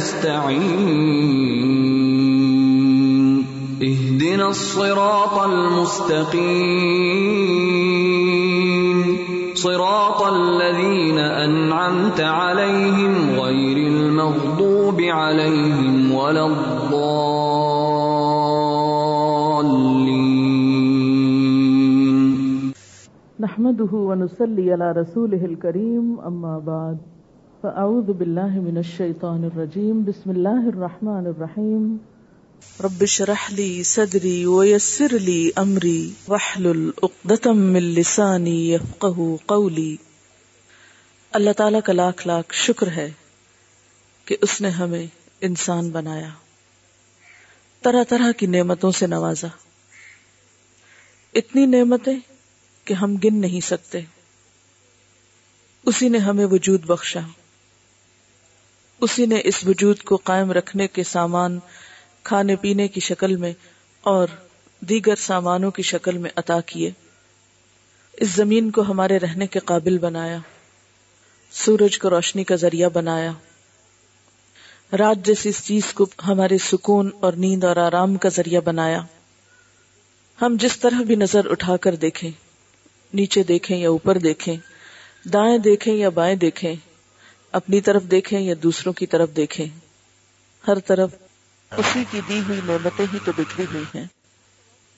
[0.00, 1.76] نستعين
[3.82, 6.80] اهدنا الصراط المستقيم.
[9.54, 17.10] صراط الذين أنعمت عليهم غير المغضوب عليهم ولا الضالين.
[23.40, 27.19] نحمده ونصلي على رسوله الكريم، أما بعد.
[27.62, 31.96] فأعوذ بالله من الشيطان الرجيم بسم الله الرحمن الرحيم
[32.80, 39.96] رب اشرح لي صدري ويسر لي أمري واحلل عقدة من لساني يفقه قولي
[41.32, 43.10] اللہ تعالیٰ کا لاکھ لاکھ شکر ہے
[44.24, 45.06] کہ اس نے ہمیں
[45.40, 46.28] انسان بنایا۔
[47.82, 49.48] طرح طرح کی نعمتوں سے نوازا۔
[51.34, 52.16] اتنی نعمتیں
[52.84, 54.00] کہ ہم گن نہیں سکتے۔
[55.86, 57.20] اسی نے ہمیں وجود بخشا۔
[59.00, 61.58] اسی نے اس وجود کو قائم رکھنے کے سامان
[62.22, 63.52] کھانے پینے کی شکل میں
[64.00, 64.26] اور
[64.80, 66.90] دیگر سامانوں کی شکل میں عطا کیے۔
[68.12, 70.38] اس زمین کو ہمارے رہنے کے قابل بنایا۔
[71.52, 73.32] سورج کو روشنی کا ذریعہ بنایا۔
[74.98, 79.00] رات جیسی اس چیز کو ہمارے سکون اور نیند اور آرام کا ذریعہ بنایا۔
[80.42, 82.30] ہم جس طرح بھی نظر اٹھا کر دیکھیں،
[83.14, 84.56] نیچے دیکھیں یا اوپر دیکھیں،
[85.28, 86.74] دائیں دیکھیں یا بائیں دیکھیں
[87.52, 89.66] اپنی طرف دیکھیں یا دوسروں کی طرف دیکھیں۔
[90.66, 91.10] ہر طرف
[91.76, 94.06] اسی کی دی ہوئی نعمتیں ہی تو بکھری ہوئی ہیں۔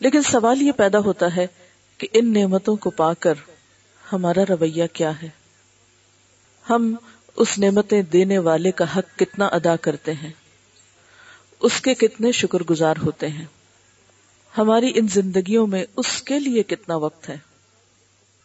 [0.01, 1.47] لیکن سوال یہ پیدا ہوتا ہے
[1.99, 3.35] کہ ان نعمتوں کو پا کر
[4.13, 5.29] ہمارا رویہ کیا ہے؟
[6.71, 6.95] ہم
[7.37, 10.31] اس نعمتیں دینے والے کا حق کتنا ادا کرتے ہیں؟
[11.61, 13.45] اس کے کتنے شکر گزار ہوتے ہیں؟
[14.59, 17.52] ہماری ان زندگیوں میں اس کے لیے کتنا وقت ہے؟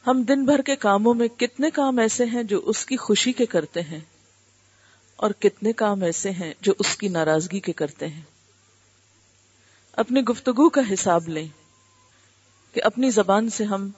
[0.07, 3.45] ہم دن بھر کے کاموں میں کتنے کام ایسے ہیں جو اس کی خوشی کے
[3.45, 3.99] کرتے ہیں
[5.15, 8.21] اور کتنے کام ایسے ہیں جو اس کی ناراضگی کے کرتے ہیں۔
[9.91, 11.47] اپنی گفتگو کا حساب لیں
[12.73, 13.89] کہ اپنی زبان سے ہم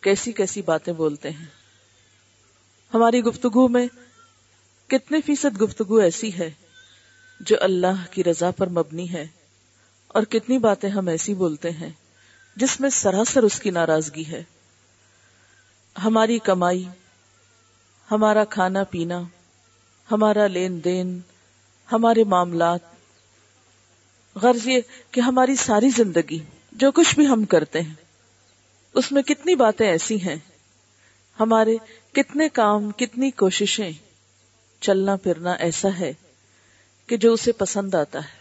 [0.00, 1.46] کیسی کیسی باتیں بولتے ہیں۔
[2.94, 3.86] ہماری گفتگو میں
[4.86, 6.50] کتنے فیصد گفتگو ایسی ہے
[7.40, 9.26] جو اللہ کی رضا پر مبنی ہے
[10.08, 11.90] اور کتنی باتیں ہم ایسی بولتے ہیں
[12.56, 14.42] جس میں سراسر اس کی ناراضگی ہے۔
[16.04, 16.88] ہماری کمائی،
[18.10, 19.22] ہمارا کھانا پینا،
[20.10, 21.20] ہمارا لین دین،
[21.92, 22.80] ہمارے معاملات۔
[24.34, 26.38] غرض یہ کہ ہماری ساری زندگی،
[26.72, 27.94] جو کچھ بھی ہم کرتے ہیں،
[28.94, 30.36] اس میں کتنی باتیں ایسی ہیں۔
[31.40, 31.76] ہمارے
[32.12, 33.90] کتنے کام، کتنی کوششیں۔
[34.80, 36.12] چلنا پھرنا ایسا ہے
[37.06, 38.38] کہ جو اسے پسند آتا ہے۔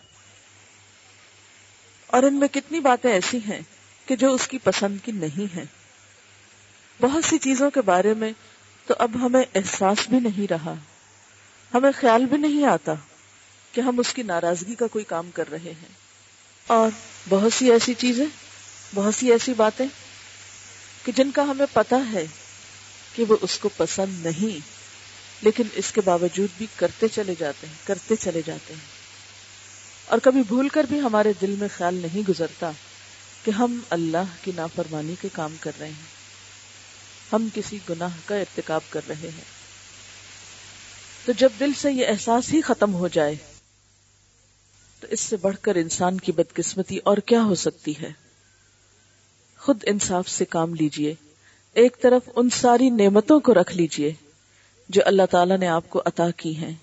[2.08, 3.62] اور ان میں کتنی باتیں ایسی ہیں
[4.06, 5.77] کہ جو اس کی پسند کی نہیں ہے
[7.02, 8.32] بہت سی چیزوں کے بارے میں
[8.86, 10.74] تو اب ہمیں احساس بھی نہیں رہا۔
[11.74, 12.94] ہمیں خیال بھی نہیں آتا
[13.72, 15.90] کہ ہم اس کی ناراضگی کا کوئی کام کر رہے ہیں۔
[16.68, 16.90] اور
[17.30, 18.26] بہت سی ایسی چیزیں،
[18.96, 19.86] بہت سی ایسی باتیں
[21.06, 22.26] کہ جن کا ہمیں پتا ہے
[23.16, 24.60] کہ وہ اس کو پسند نہیں،
[25.42, 28.98] لیکن اس کے باوجود بھی کرتے چلے جاتے ہیں، کرتے چلے جاتے ہیں۔
[30.06, 32.72] اور کبھی بھول کر بھی ہمارے دل میں خیال نہیں گزرتا
[33.46, 36.17] کہ ہم اللہ کی نافرمانی کے کام کر رہے ہیں۔
[37.34, 39.46] ہم کسی گناہ کا ارتکاب کر رہے ہیں۔
[41.26, 43.36] تو جب دل سے یہ احساس ہی ختم ہو جائے،
[45.02, 48.12] تو اس سے بڑھ کر انسان کی بدقسمتی اور کیا ہو سکتی ہے؟
[49.60, 51.14] خود انصاف سے کام لیجیے۔
[51.76, 54.14] ایک طرف ان ساری نعمتوں کو رکھ لیجیے
[54.90, 56.74] جو اللہ تعالی نے آپ کو عطا کی ہیں،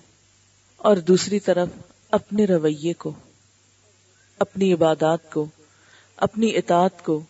[0.81, 1.69] اور دوسری طرف
[2.11, 3.13] اپنے رویے کو،
[4.41, 5.47] اپنی عبادات کو،
[6.19, 7.21] اپنی اطاعت کو،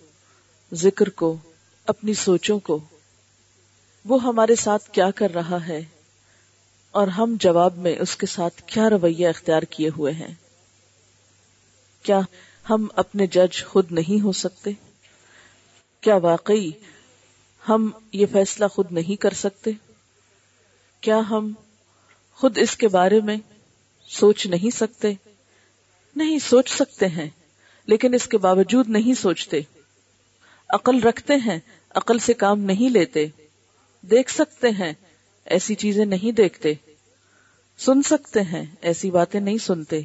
[0.73, 1.37] ذکر کو،
[1.89, 2.79] اپنی سوچوں کو
[4.05, 5.81] وہ ہمارے ساتھ کیا کر رہا ہے؟
[6.91, 10.35] اور ہم جواب میں اس کے ساتھ کیا رویہ اختیار کیے ہوئے ہیں؟
[12.03, 12.21] کیا
[12.71, 14.71] ہم اپنے جج خود نہیں ہو سکتے؟
[16.01, 16.71] کیا واقعی
[17.69, 19.71] ہم یہ فیصلہ خود نہیں کر سکتے؟
[21.01, 21.53] کیا ہم
[22.35, 23.37] خود اس کے بارے میں
[24.09, 25.13] سوچ نہیں سکتے؟
[26.17, 27.29] نہیں سوچ سکتے ہیں،
[27.87, 29.61] لیکن اس کے باوجود نہیں سوچتے۔
[30.69, 31.59] عقل رکھتے ہیں،
[31.91, 33.27] عقل سے کام نہیں لیتے۔
[34.11, 34.93] دیکھ سکتے ہیں،
[35.45, 36.75] ایسی چیزیں نہیں دیکھتے۔
[37.79, 40.01] سن سکتے ہیں، ایسی باتیں نہیں سنتے۔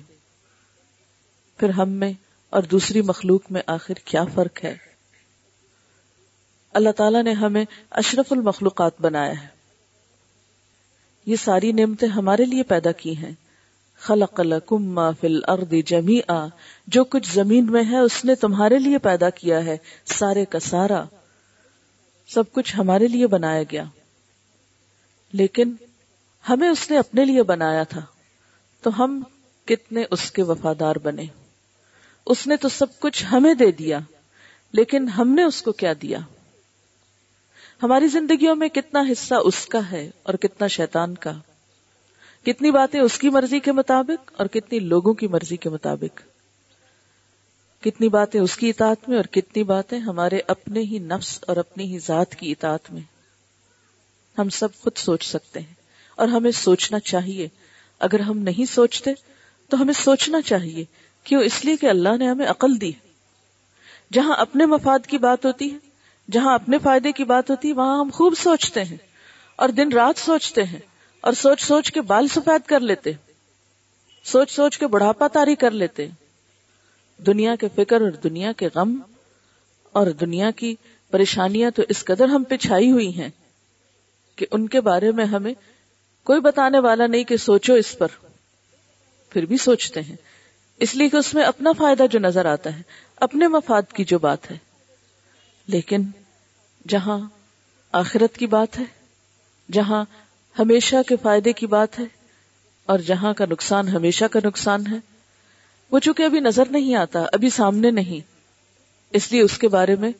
[1.57, 2.13] پھر ہم میں
[2.49, 4.77] اور دوسری مخلوق میں آخر کیا فرق ہے؟
[6.73, 9.47] اللہ تعالیٰ نے ہمیں اشرف المخلوقات بنایا ہے۔
[11.25, 13.31] یہ ساری نعمتیں ہمارے لیے پیدا کی ہیں۔
[13.97, 16.47] خلق لکم ما فی الارض جمیعا،
[16.87, 21.05] جو کچھ زمین میں ہے، اس نے تمہارے لیے پیدا کیا ہے، سارے کا سارا۔
[22.29, 23.83] سب کچھ ہمارے لیے بنایا گیا۔
[25.31, 25.75] لیکن
[26.49, 28.05] ہمیں اس نے اپنے لیے بنایا تھا۔
[28.81, 29.23] تو ہم
[29.65, 31.23] کتنے اس کے وفادار بنے۔
[32.25, 33.99] اس نے تو سب کچھ ہمیں دے دیا،
[34.71, 36.19] لیکن ہم نے اس کو کیا دیا؟
[37.83, 41.31] ہماری زندگیوں میں کتنا حصہ اس کا ہے اور کتنا شیطان کا؟
[42.45, 46.21] کتنی باتیں اس کی مرضی کے مطابق اور کتنی لوگوں کی مرضی کے مطابق؟
[47.83, 51.93] کتنی باتیں اس کی اطاعت میں اور کتنی باتیں ہمارے اپنے ہی نفس اور اپنی
[51.93, 53.01] ہی ذات کی اطاعت میں
[54.37, 55.73] ہم سب خود سوچ سکتے ہیں
[56.15, 57.47] اور ہمیں سوچنا چاہیے
[57.99, 59.11] اگر ہم نہیں سوچتے
[59.69, 60.83] تو ہمیں سوچنا چاہیے
[61.23, 62.91] کیوں اس لیے کہ اللہ نے ہمیں عقل دی
[64.13, 65.77] جہاں اپنے مفاد کی بات ہوتی ہے،
[66.31, 68.97] جہاں اپنے فائدے کی بات ہوتی ہے، وہاں ہم خوب سوچتے ہیں
[69.55, 70.79] اور دن رات سوچتے ہیں
[71.21, 73.11] اور سوچ سوچ کے بال سفید کر لیتے
[74.23, 76.07] سوچ سوچ کے بڑھاپا تاری کر لیتے
[77.25, 78.99] دنیا کے فکر اور دنیا کے غم
[79.91, 80.75] اور دنیا کی
[81.11, 83.29] پریشانیاں تو اس قدر ہم پہ چھائی ہوئی ہیں
[84.35, 85.53] کہ ان کے بارے میں ہمیں
[86.23, 88.07] کوئی بتانے والا نہیں کہ سوچو اس پر۔
[89.29, 90.15] پھر بھی سوچتے ہیں۔
[90.79, 92.81] اس لیے کہ اس میں اپنا فائدہ جو نظر آتا ہے،
[93.15, 94.57] اپنے مفاد کی جو بات ہے۔
[95.67, 96.01] لیکن
[96.87, 97.19] جہاں
[97.91, 98.83] آخرت کی بات ہے،
[99.71, 100.05] جہاں
[100.59, 102.03] ہمیشہ کے فائدے کی بات ہے،
[102.85, 105.18] اور جہاں کا نقصان ہمیشہ کا نقصان ہے
[105.91, 108.19] وہ چونکہ ابھی نظر نہیں آتا، ابھی سامنے نہیں۔
[109.11, 110.11] اس لیے اس کے بارے میں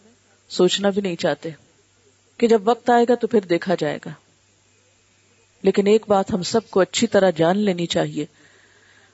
[0.50, 1.50] سوچنا بھی نہیں چاہتے
[2.38, 4.10] کہ جب وقت آئے گا تو پھر دیکھا جائے گا۔
[5.62, 8.26] لیکن ایک بات ہم سب کو اچھی طرح جان لینی چاہیے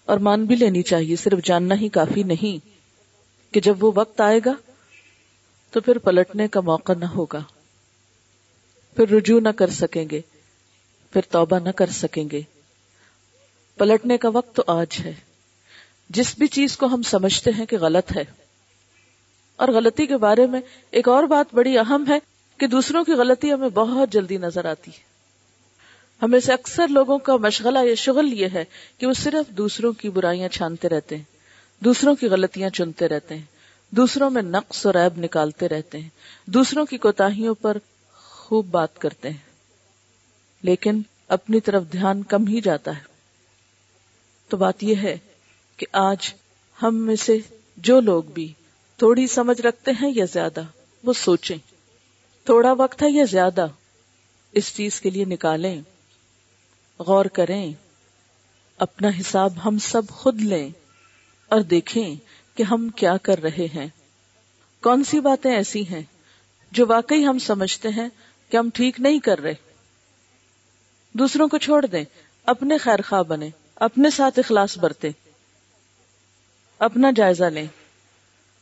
[0.06, 2.66] اور مان بھی لینی چاہیے، صرف جاننا ہی کافی نہیں
[3.54, 4.54] کہ جب وہ وقت آئے گا
[5.72, 7.44] تو پھر پلٹنے کا موقع نہ ہوگا۔
[8.96, 10.22] پھر رجوع نہ کر سکیں گے،
[11.12, 12.42] پھر توبہ نہ کر سکیں گے۔
[13.78, 15.14] پلٹنے کا وقت تو آج ہے۔
[16.10, 18.24] جس بھی چیز کو ہم سمجھتے ہیں کہ غلط ہے۔
[19.56, 20.62] اور غلطی کے بارے میں
[20.92, 22.20] ایک اور بات بڑی اہم ہے
[22.58, 25.16] کہ دوسروں کی غلطی ہمیں بہت جلدی نظر آتی ہے۔
[26.22, 28.66] ہمیں سے اکثر لوگوں کا مشغلہ یا شغل یہ ہے
[28.98, 31.24] کہ وہ صرف دوسروں کی برائیاں چھانتے رہتے ہیں،
[31.80, 33.44] دوسروں کی غلطیاں چنتے رہتے ہیں،
[33.90, 36.10] دوسروں میں نقص اور عیب نکالتے رہتے ہیں،
[36.46, 37.78] دوسروں کی کوتاہیوں پر
[38.14, 39.56] خوب بات کرتے ہیں۔
[40.62, 43.04] لیکن اپنی طرف دھیان کم ہی جاتا ہے۔
[44.50, 45.18] تو بات یہ ہے
[45.78, 46.34] کہ آج
[46.84, 47.38] ہم میں سے
[47.78, 48.54] جو لوگ بھی
[48.98, 50.62] تھوڑی سمجھ رکھتے ہیں یا زیادہ،
[51.04, 51.58] وہ سوچیں۔
[52.44, 53.68] تھوڑا وقت ہے یا زیادہ،
[54.52, 55.82] اس چیز کے لیے نکالیں۔
[57.00, 57.74] غور کریں۔
[58.78, 60.70] اپنا حساب ہم سب خود لیں
[61.48, 62.16] اور دیکھیں
[62.56, 63.88] کہ ہم کیا کر رہے ہیں۔
[64.82, 66.04] کون سی باتیں ایسی ہیں
[66.72, 68.10] جو واقعی ہم سمجھتے ہیں
[68.50, 69.54] کہ ہم ٹھیک نہیں کر رہے؟
[71.14, 72.04] دوسروں کو چھوڑ دیں،
[72.46, 75.10] اپنے خیر خواہ بنے اپنے ساتھ اخلاص برتے
[76.80, 77.66] اپنا جائزہ لیں۔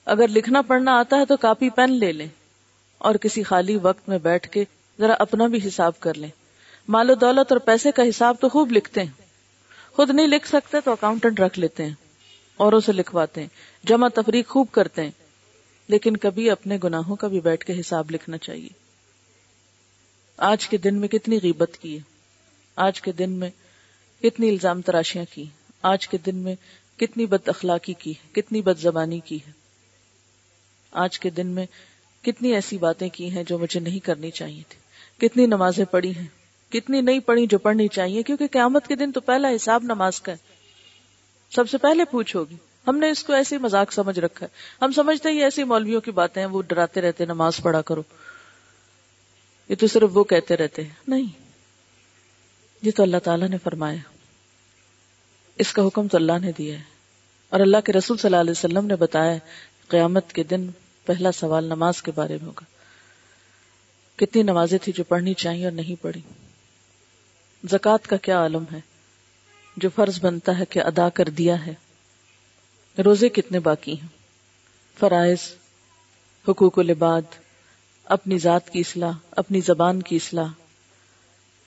[0.06, 2.28] اگر لکھنا پڑھنا آتا ہے تو کاپی پین لے لیں۔
[2.98, 4.64] اور کسی خالی وقت میں بیٹھ کے
[5.00, 6.30] ذرا اپنا بھی حساب کر لیں۔
[6.88, 9.12] مال و دولت اور پیسے کا حساب تو خوب لکھتے ہیں۔
[9.94, 11.94] خود نہیں لکھ سکتے تو اکاؤنٹنٹ رکھ لیتے ہیں۔
[12.58, 13.48] اوروں سے لکھواتے ہیں۔
[13.84, 15.12] جمع تفریح خوب کرتے ہیں۔
[15.88, 18.70] لیکن کبھی اپنے گناہوں کا بھی بیٹھ کے حساب لکھنا چاہیے۔
[20.38, 22.02] آج کے دن میں کتنی غیبت کی ہے۔
[22.76, 23.50] آج کے دن میں
[24.22, 25.46] کتنی الزام تراشیاں کی۔
[25.82, 26.56] آج کے دن میں
[26.98, 29.52] کتنی بد اخلاقی کی ہے، کتنی بد زبانی کی ہے۔
[30.92, 31.66] آج کے دن میں
[32.22, 34.80] کتنی ایسی باتیں کی ہیں جو مجھے نہیں کرنی چاہیے تھی۔
[35.28, 36.28] کتنی نمازیں پڑھی ہیں۔
[36.72, 40.32] کتنی نہیں پڑھی جو پڑھنی چاہیے، کیونکہ قیامت کے دن تو پہلا حساب نماز کا
[40.32, 40.38] ہے۔
[41.52, 42.56] سب سے پہلے پوچھ ہوگی
[42.88, 46.12] ہم نے اس کو ایسے مذاق سمجھ رکھا ہے۔ ہم سمجھتے ہیں ایسی مولویوں کی
[46.12, 48.04] باتیں ہیں، وہ ڈراتے رہتے نماز پڑھا کرو۔
[49.70, 51.28] یہ تو صرف وہ کہتے رہتے ہیں۔ نہیں،
[52.82, 54.13] یہ تو اللہ تعالیٰ نے فرمایا۔
[55.56, 56.84] اس کا حکم تو اللہ نے دیا ہے۔
[57.50, 59.38] اور اللہ کے رسول صلی اللہ علیہ وسلم نے بتایا
[59.88, 60.68] قیامت کے دن
[61.06, 62.64] پہلا سوال نماز کے بارے میں ہوگا۔
[64.16, 66.22] کتنی نمازیں تھی جو پڑھنی چاہیے اور نہیں پڑھی۔
[67.72, 68.80] زکوٰۃ کا کیا عالم ہے؟
[69.78, 71.74] جو فرض بنتا ہے کہ ادا کر دیا ہے۔
[73.06, 74.08] روزے کتنے باقی ہیں؟
[75.00, 75.40] فرائض،
[76.48, 77.22] حقوق العباد
[78.06, 80.48] اپنی ذات کی اصلاح، اپنی زبان کی اصلاح،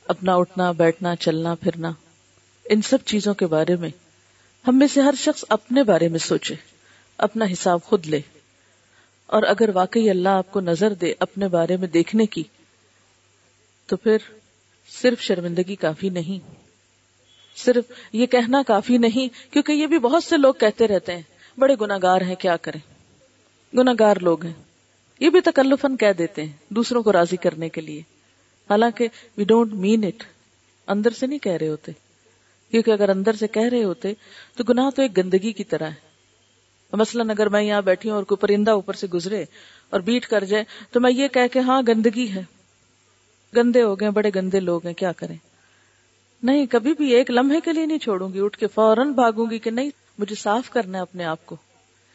[0.09, 1.93] اپنا اٹھنا، بیٹھنا، چلنا، پھرنا۔
[2.69, 3.91] ان سب چیزوں کے بارے میں
[4.69, 6.55] ہم میں سے ہر شخص اپنے بارے میں سوچے،
[7.19, 8.21] اپنا حساب خود لے۔
[9.27, 12.43] اور اگر واقعی اللہ آپ کو نظر دے اپنے بارے میں دیکھنے کی،
[13.87, 14.17] تو پھر
[14.89, 16.63] صرف شرمندگی کافی نہیں۔
[17.57, 21.23] صرف یہ کہنا کافی نہیں، کیونکہ یہ بھی بہت سے لوگ کہتے رہتے ہیں،
[21.59, 22.81] بڑے گناگار ہیں، کیا کریں؟
[23.77, 24.53] گناگار لوگ ہیں۔
[25.21, 28.01] یہ بھی تکلفن کہہ دیتے ہیں دوسروں کو راضی کرنے کے لیے۔
[28.71, 30.23] حالانکہ وی ڈونٹ مین اٹ
[30.87, 31.93] اندر سے نہیں کہہ رہے ہوتے۔
[32.71, 34.13] کیونکہ اگر اندر سے کہہ رہے ہوتے
[34.57, 36.07] تو گناہ تو ایک گندگی کی طرح ہے۔
[36.93, 39.45] مثلاً اگر میں یہاں بیٹھی ہوں اور کوئی پرندہ اوپر سے گزرے
[39.91, 42.43] اور بیٹ کر جائے تو میں یہ کہہ کہ ہاں گندگی ہے۔
[43.57, 45.37] گندے ہو گئے، بڑے گندے لوگ ہیں، کیا کریں؟
[46.43, 49.59] نہیں، کبھی بھی ایک لمحے کے لیے نہیں چھوڑوں گی، اٹھ کے فوراً بھاگوں گی
[49.59, 51.57] کہ نہیں، مجھے صاف کرنا ہے اپنے آپ کو۔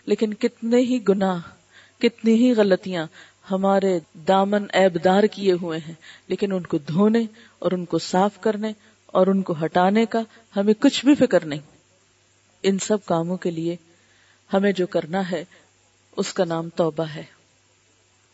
[0.06, 1.40] لیکن کتنے ہی گناہ،
[2.02, 3.06] کتنی ہی غلطیاں
[3.52, 5.94] ہمارے دامن ایبدار کیے ہوئے ہیں،
[6.28, 7.22] لیکن ان کو دھونے
[7.60, 8.74] اور ان کو صاف کرنے
[9.12, 10.20] اور ان کو ہٹانے کا
[10.56, 11.60] ہمیں کچھ بھی فکر نہیں۔
[12.64, 13.76] ان سب کاموں کے لیے
[14.54, 15.46] ہمیں جو کرنا ہے،
[16.18, 17.24] اس کا نام توبہ ہے۔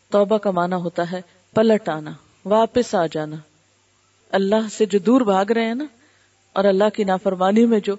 [0.08, 1.20] توبہ کا معنی ہوتا ہے
[1.54, 2.12] پلٹ آنا
[2.44, 3.36] واپس آ جانا۔
[4.30, 5.84] اللہ سے جو دور بھاگ رہے ہیں نا،
[6.52, 7.96] اور اللہ کی نافرمانی میں جو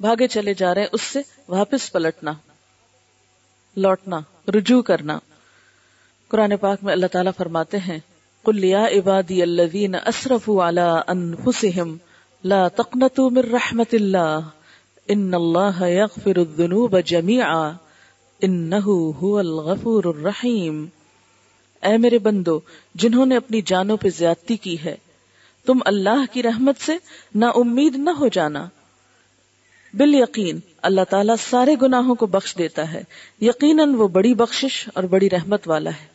[0.00, 2.32] بھاگے چلے جا رہے ہیں، اس سے واپس پلٹنا،
[3.76, 5.18] لوٹنا، رجوع کرنا۔
[6.28, 7.98] قرآن پاک میں اللہ تعالیٰ فرماتے ہیں
[8.44, 11.96] کلیا عبادی الذین اسرفوا علی انفسهم
[12.44, 14.40] لا تقنطوا من رحمت اللہ
[15.08, 17.72] ان اللہ یغفر الذنوب جميعا.
[18.42, 20.86] انه هو الغفور الرحیم
[21.82, 22.60] اے میرے بندو،
[22.94, 24.96] جنہوں نے اپنی جانوں پہ زیادتی کی ہے،
[25.66, 26.92] تم اللہ کی رحمت سے
[27.34, 28.68] نہ امید نہ ہو جانا۔
[29.94, 33.02] بال یقین اللہ تعالیٰ سارے گناہوں کو بخش دیتا ہے۔
[33.40, 36.06] یقیناً وہ بڑی بخشش اور بڑی رحمت والا ہے۔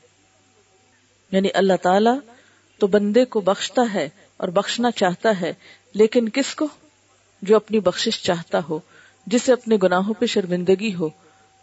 [1.31, 2.17] یعنی اللہ تعالیٰ
[2.79, 5.53] تو بندے کو بخشتا ہے اور بخشنا چاہتا ہے،
[5.93, 6.67] لیکن کس کو؟
[7.41, 8.79] جو اپنی بخشش چاہتا ہو،
[9.27, 11.09] جسے اپنے گناہوں پہ شرمندگی ہو،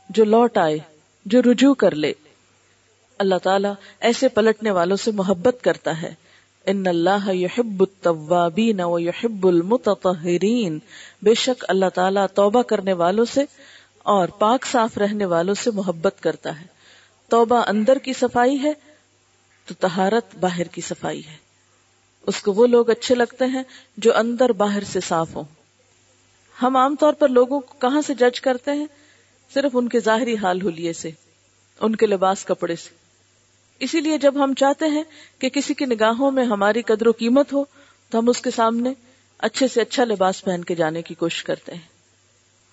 [0.09, 0.78] جو لوٹ آئے،
[1.26, 2.12] جو رجوع کر لے۔
[3.18, 6.14] اللہ تعالیٰ ایسے پلٹنے والوں سے محبت کرتا ہے۔
[6.66, 10.78] ان اللہ یحب التوابین و یحب المتطہرین۔
[11.23, 13.45] بے شک اللہ تعالیٰ توبہ کرنے والوں سے
[13.99, 16.66] اور پاک صاف رہنے والوں سے محبت کرتا ہے۔
[17.28, 18.73] توبہ اندر کی صفائی ہے،
[19.66, 21.46] تو تہارت باہر کی صفائی ہے۔
[22.26, 23.62] اس کو وہ لوگ اچھے لگتے ہیں
[23.97, 25.45] جو اندر باہر سے صاف ہوں۔
[26.62, 28.87] ہم عام طور پر لوگوں کو کہاں سے جج کرتے ہیں؟
[29.54, 31.11] صرف ان کے ظاہری حال ہولیے سے،
[31.80, 32.95] ان کے لباس کپڑے سے۔
[33.78, 35.02] اسی لیے جب ہم چاہتے ہیں
[35.38, 37.64] کہ کسی کی نگاہوں میں ہماری قدر و قیمت ہو،
[38.11, 38.90] تو ہم اس کے سامنے
[39.38, 41.88] اچھے سے اچھا لباس پہن کے جانے کی کوشش کرتے ہیں۔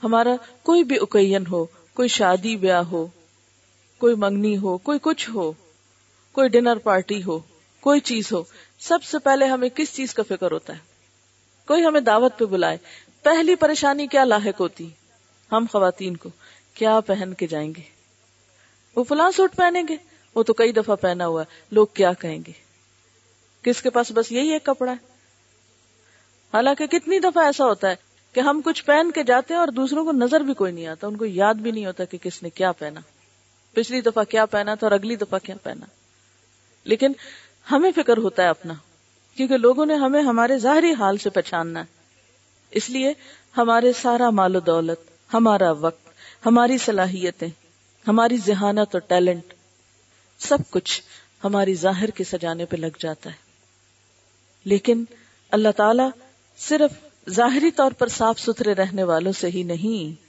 [0.03, 3.07] ہمارا کوئی بھی اوکین ہو، کوئی شادی بیاہ ہو،
[3.97, 5.51] کوئی منگنی ہو، کوئی کچھ ہو،
[6.31, 7.39] کوئی ڈنر پارٹی ہو،
[7.79, 8.43] کوئی چیز ہو
[8.87, 10.79] سب سے پہلے ہمیں کس چیز کا فکر ہوتا ہے؟
[11.67, 12.77] کوئی ہمیں دعوت پہ بلائے،
[13.23, 14.89] پہلی پریشانی کیا لاحق ہوتی؟
[15.51, 16.29] ہم خواتین کو،
[16.73, 17.81] کیا پہن کے جائیں گے؟
[18.95, 19.95] وہ فلاں سوٹ پہنیں گے،
[20.35, 22.51] وہ تو کئی دفعہ پہنا ہوا ہے لوگ کیا کہیں گے؟
[23.61, 24.97] کس کے پاس بس یہی ایک کپڑا ہے؟
[26.53, 27.95] حالانکہ کتنی دفعہ ایسا ہوتا ہے
[28.33, 31.07] کہ ہم کچھ پہن کے جاتے ہیں اور دوسروں کو نظر بھی کوئی نہیں آتا،
[31.07, 32.99] ان کو یاد بھی نہیں ہوتا کہ کس نے کیا پہنا۔
[33.73, 35.85] پچھلی دفعہ کیا پہنا تھا اور اگلی دفعہ کیا پہنا۔
[36.83, 37.11] لیکن
[37.71, 38.73] ہمیں فکر ہوتا ہے اپنا،
[39.35, 41.85] کیونکہ لوگوں نے ہمیں ہمارے ظاہری حال سے پہچاننا ہے۔
[42.71, 43.13] اس لیے
[43.57, 46.07] ہمارے سارا مال و دولت، ہمارا وقت،
[46.45, 47.47] ہماری صلاحیتیں،
[48.07, 49.53] ہماری ذہانت اور ٹیلنٹ،
[50.39, 51.01] سب کچھ
[51.43, 53.35] ہماری ظاہر کے سجانے پہ لگ جاتا ہے۔
[54.63, 55.03] لیکن
[55.51, 56.03] اللہ تعالی
[56.57, 56.91] صرف
[57.29, 60.23] ظاہری طور پر صاف ستھرے رہنے والوں سے ہی نہیں،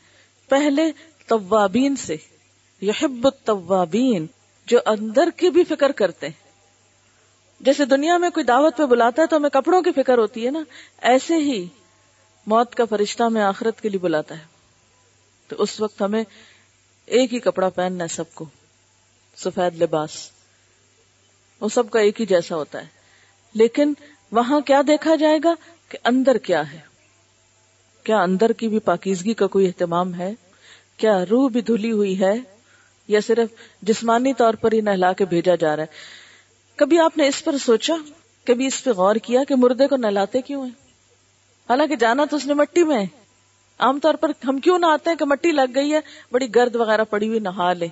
[0.51, 0.93] پہلے
[1.27, 2.17] طوابین سے،
[2.81, 4.27] یحب التوابین،
[4.67, 6.44] جو اندر کی بھی فکر کرتے ہیں۔
[7.61, 10.51] جیسے دنیا میں کوئی دعوت پہ بلاتا ہے تو ہمیں کپڑوں کی فکر ہوتی ہے
[10.51, 10.59] نا؟
[10.99, 11.67] ایسے ہی
[12.47, 14.45] موت کا فرشتہ میں آخرت کے لیے بلاتا ہے۔
[15.49, 16.25] تو اس وقت ہمیں
[17.07, 18.45] ایک ہی کپڑا پہننا ہے سب کو،
[19.37, 20.31] سفید لباس۔
[21.61, 22.87] وہ سب کا ایک ہی جیسا ہوتا ہے۔
[23.55, 23.93] لیکن
[24.33, 25.55] وہاں کیا دیکھا جائے گا
[25.89, 26.79] کہ اندر کیا ہے؟
[28.05, 30.33] کیا اندر کی بھی پاکیزگی کا کوئی اہتمام ہے؟
[30.97, 32.33] کیا روح بھی دھلی ہوئی ہے؟
[33.09, 33.49] یا صرف
[33.83, 36.24] جسمانی طور پر ہی نہلا کے بھیجا جا رہا ہے؟
[36.77, 37.95] کبھی آپ نے اس پر سوچا؟
[38.45, 40.73] کبھی اس پہ غور کیا کہ مردے کو نہلاتے کیوں ہیں؟
[41.69, 43.07] حالانکہ جانا تو اس نے مٹی میں ہے۔
[43.79, 46.01] عام طور پر ہم کیوں نہ آتے ہیں کہ مٹی لگ گئی ہے،
[46.33, 47.87] بڑی گرد وغیرہ پڑی ہوئی نہا لے۔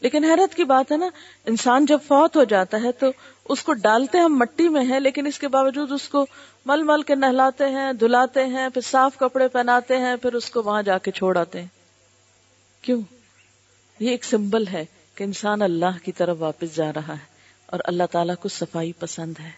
[0.00, 1.08] لیکن حیرت کی بات ہے نا،
[1.46, 3.06] انسان جب فوت ہو جاتا ہے تو
[3.44, 6.26] اس کو ڈالتے ہم مٹی میں ہیں، لیکن اس کے باوجود اس کو
[6.66, 10.62] مل مل کے نہلاتے ہیں، دھلاتے ہیں، پھر صاف کپڑے پہناتے ہیں، پھر اس کو
[10.62, 11.68] وہاں جا کے چھوڑ آتے ہیں۔
[12.82, 13.00] کیوں؟
[14.00, 17.29] یہ ایک سمبل ہے کہ انسان اللہ کی طرف واپس جا رہا ہے۔
[17.70, 19.50] اور اللہ تعالیٰ کو صفائی پسند ہے۔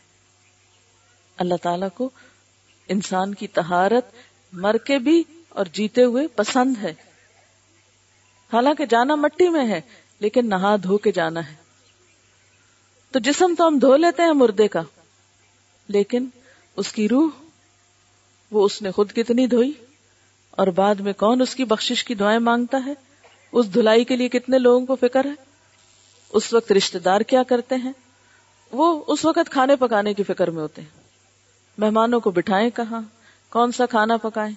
[1.37, 2.11] اللہ تعالیٰ کو
[2.89, 4.05] انسان کی تہارت
[4.53, 6.95] مر کے بھی اور جیتے ہوئے پسند ہے۔
[8.53, 9.81] حالانکہ جانا مٹی میں ہے،
[10.21, 11.55] لیکن نہا دھو کے جانا ہے۔
[13.11, 14.83] تو جسم تو ہم دھو لیتے ہیں مردے کا،
[15.89, 16.27] لیکن
[16.77, 17.29] اس کی روح،
[18.51, 19.73] وہ اس نے خود کتنی دھوئی؟
[20.51, 22.95] اور بعد میں کون اس کی بخشش کی دعائیں مانگتا ہے؟
[23.53, 25.52] اس دھلائی کے لیے کتنے لوگوں کو فکر ہے؟
[26.33, 27.93] اس وقت رشتے دار کیا کرتے ہیں؟
[28.73, 30.89] وہ اس وقت کھانے پکانے کی فکر میں ہوتے ہیں۔
[31.79, 33.01] مہمانوں کو بٹھائیں کہاں؟
[33.51, 34.55] کون سا کھانا پکائیں؟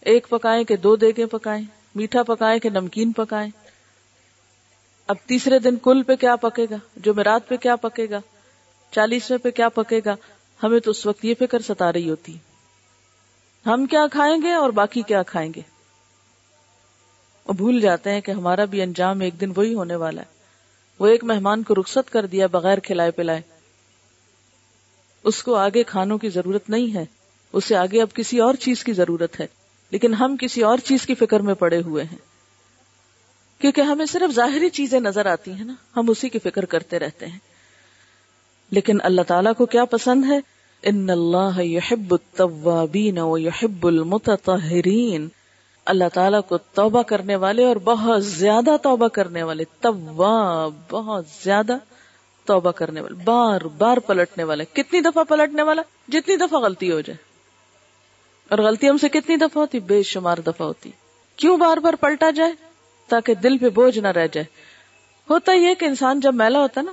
[0.00, 3.50] ایک پکائیں کہ دو دیگیں پکائیں، میٹھا پکائیں کہ نمکین پکائیں؟
[5.06, 8.20] اب تیسرے دن کل پہ کیا پکے گا؟ جو میرات پہ کیا پکے گا؟
[8.90, 10.16] چالیسویں پہ کیا پکے گا؟
[10.62, 12.36] ہمیں تو اس وقت یہ فکر ستا رہی ہوتی۔
[13.66, 15.60] ہم کیا کھائیں گے اور باقی کیا کھائیں گے؟
[17.42, 20.35] اور بھول جاتے ہیں کہ ہمارا بھی انجام ایک دن وہی ہونے والا ہے۔
[20.98, 23.40] وہ ایک مہمان کو رخصت کر دیا بغیر کھلائے پلائے۔
[25.24, 27.04] اس کو آگے کھانوں کی ضرورت نہیں ہے۔
[27.52, 29.46] اسے آگے اب کسی اور چیز کی ضرورت ہے۔
[29.90, 32.18] لیکن ہم کسی اور چیز کی فکر میں پڑے ہوئے ہیں۔
[33.58, 37.26] کیونکہ ہمیں صرف ظاہری چیزیں نظر آتی ہیں نا۔ ہم اسی کی فکر کرتے رہتے
[37.26, 37.38] ہیں۔
[38.70, 40.38] لیکن اللہ تعالیٰ کو کیا پسند ہے؟
[40.82, 43.34] ان اللہ یحب التوابین و
[43.82, 45.28] المتطہرین۔
[45.86, 51.76] اللہ تعالیٰ کو توبہ کرنے والے اور بہت زیادہ توبہ کرنے والے، تواب، بہت زیادہ
[52.44, 57.00] توبہ کرنے والے، بار بار پلٹنے والے۔ کتنی دفعہ پلٹنے والا؟ جتنی دفعہ غلطی ہو
[57.00, 57.16] جائے۔
[58.48, 60.90] اور غلطی ہم سے کتنی دفعہ ہوتی؟ بے شمار دفعہ ہوتی۔
[61.36, 62.52] کیوں بار بار پلٹا جائے؟
[63.08, 64.44] تاکہ دل پہ بوجھ نہ رہ جائے۔
[65.30, 66.92] ہوتا یہ کہ انسان جب میلا ہوتا ہے نا،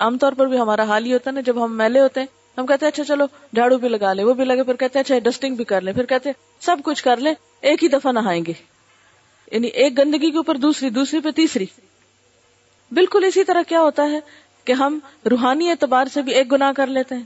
[0.00, 2.43] عام طور پر بھی ہمارا حال ہی ہوتا ہے نا، جب ہم میلے ہوتے ہیں
[2.58, 5.04] ہم کہتے ہیں اچھا چلو، جھاڑو بھی لگا لیں وہ بھی لگے، پھر کہتے ہیں
[5.04, 8.12] اچھا ڈسٹنگ بھی کر لیں پھر کہتے ہیں، سب کچھ کر لیں ایک ہی دفعہ
[8.12, 8.52] نہائیں گے۔
[9.52, 11.66] یعنی ایک گندگی کے اوپر دوسری دوسری پہ تیسری۔
[12.92, 14.20] بالکل اسی طرح کیا ہوتا ہے
[14.64, 14.98] کہ ہم
[15.30, 17.22] روحانی اعتبار سے بھی ایک گناہ کر لیتے ہیں۔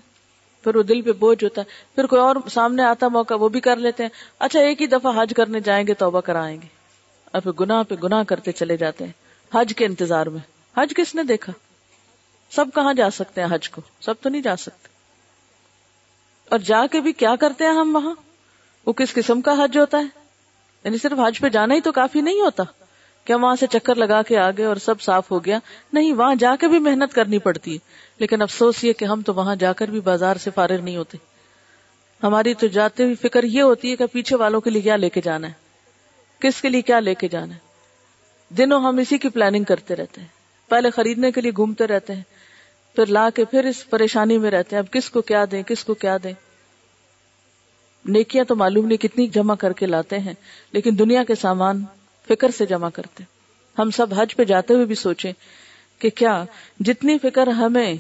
[0.65, 3.61] پھر وہ دل پہ بوجھ ہوتا ہے، پھر کوئی اور سامنے آتا موقع، وہ بھی
[3.61, 6.67] کر لیتے ہیں۔ اچھا ایک ہی دفعہ حج کرنے جائیں گے، توبہ کرائیں گے۔
[7.25, 9.13] اور پھر گناہ پہ گناہ کرتے چلے جاتے ہیں۔
[9.55, 10.41] حج کے انتظار میں۔
[10.77, 11.53] حج کس نے دیکھا؟
[12.51, 14.98] سب کہاں جا سکتے ہیں حج کو؟ سب تو نہیں جا سکتے۔
[16.51, 18.15] اور جا کے بھی کیا کرتے ہیں ہم وہاں؟
[18.87, 20.05] وہ کس قسم کا حج ہوتا ہے؟
[20.85, 22.63] یعنی صرف حج پہ جانا ہی تو کافی نہیں ہوتا۔
[23.25, 25.59] کیا وہاں سے چکر لگا کے آگے اور سب صاف ہو گیا؟
[25.93, 27.79] نہیں، وہاں جا کے بھی محنت کرنی پڑتی ہے۔
[28.19, 31.19] لیکن افسوس یہ کہ ہم تو وہاں جا کر بھی بازار سے فارغ نہیں ہوتے۔
[32.23, 35.11] ہماری تو جاتے ہوئی فکر یہ ہوتی ہے کہ پیچھے والوں کے لیے کیا لے
[35.11, 35.53] کے جانا ہے؟
[36.39, 37.59] کس کے لیے کیا لے کے جانا ہے؟
[38.55, 40.29] دنوں ہم اسی کی پلاننگ کرتے رہتے ہیں۔
[40.69, 42.23] پہلے خریدنے کے لیے گھومتے رہتے ہیں۔
[42.99, 45.85] پھر لا کے پھر اس پریشانی میں رہتے ہیں۔ اب کس کو کیا دیں، کس
[45.85, 46.33] کو کیا دیں؟
[48.05, 50.35] نیکیاں تو معلوم نہیں کتنی جمع کر کے لاتے ہیں،
[50.73, 51.85] لیکن دنیا کے سامان
[52.29, 53.25] فکر سے جمع کرتے
[53.79, 55.33] ہم سب حج پہ جاتے ہوئے بھی سوچیں
[55.99, 56.45] کہ کیا
[56.81, 57.95] جتنی فکر ہمیں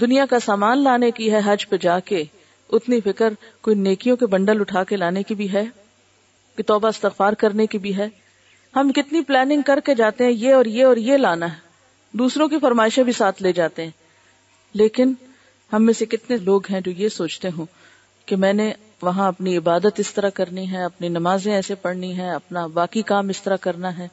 [0.00, 2.24] دنیا کا سامان لانے کی ہے حج پہ جا کے،
[2.72, 5.64] اتنی فکر کوئی نیکیوں کے بنڈل اٹھا کے لانے کی بھی ہے؟
[6.56, 8.08] کہ توبہ استغفار کرنے کی بھی ہے؟
[8.76, 11.58] ہم کتنی پلاننگ کر کے جاتے ہیں، یہ اور یہ اور یہ لانا ہے۔
[12.12, 14.03] دوسروں کی فرمائشیں بھی ساتھ لے جاتے ہیں۔
[14.74, 15.14] لیکن
[15.72, 17.66] ہم میں سے کتنے لوگ ہیں جو یہ سوچتے ہوں
[18.26, 22.30] کہ میں نے وہاں اپنی عبادت اس طرح کرنی ہے، اپنی نمازیں ایسے پڑھنی ہے
[22.30, 24.08] اپنا باقی کام اس طرح کرنا ہے۔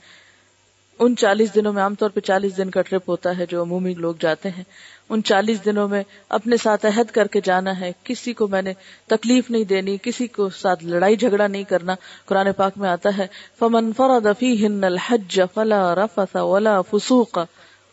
[1.00, 3.94] ان چالیس دنوں میں عام طور پہ چالیس دن کا ٹرپ ہوتا ہے جو عمومی
[3.94, 4.64] لوگ جاتے ہیں۔
[5.10, 8.74] ان چالیس دنوں میں اپنے ساتھ عہد کر کے جانا ہے۔ کسی کو میں نے
[9.08, 11.96] تکلیف نہیں دینی، کسی کو ساتھ لڑائی جھگڑا نہیں کرنا۔
[12.26, 13.28] قرآن پاک میں آتا ہے،
[13.60, 17.40] فمن فرد فیہن الحج فلا رفث ولا فسوق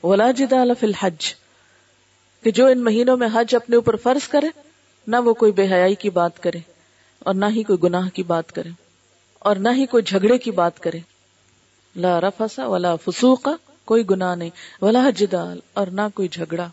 [0.03, 1.35] ولا جدال فی الحج۔
[2.43, 4.47] کہ جو ان مہینوں میں حج اپنے اوپر فرض کرے،
[5.07, 6.59] نہ وہ کوئی بے حیائی کی بات کرے
[7.19, 8.69] اور نہ ہی کوئی گناہ کی بات کرے
[9.39, 10.99] اور نہ ہی کوئی جھگڑے کی بات کرے۔
[11.97, 13.49] لا رفسا ولا فسوق،
[13.85, 14.51] کوئی گناہ نہیں،
[14.83, 16.69] ولا جدال اور نہ کوئی جھگڑا۔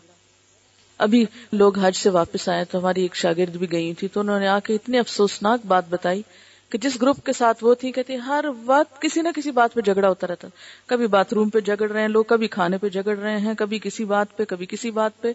[0.98, 4.40] ابھی لوگ حج سے واپس آئے تو ہماری ایک شاگرد بھی گئی تھی تو انہوں
[4.40, 6.22] نے آ کے اتنی افسوسناک بات بتائی
[6.70, 9.80] کہ جس گروپ کے ساتھ وہ تھی، کہتی، ہر وقت کسی نہ کسی بات پہ
[9.80, 10.48] جھگڑا ہوتا رہتا۔
[10.86, 13.78] کبھی باتھ روم پہ جھگڑ رہے ہیں، لوگ کبھی کھانے پہ جھگڑ رہے ہیں، کبھی
[13.78, 15.32] کسی بات پہ، کبھی کسی بات پہ۔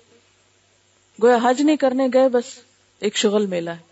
[1.24, 2.44] گویا حج نہیں کرنے گئے، بس
[3.00, 3.92] ایک شغل میلہ ہے۔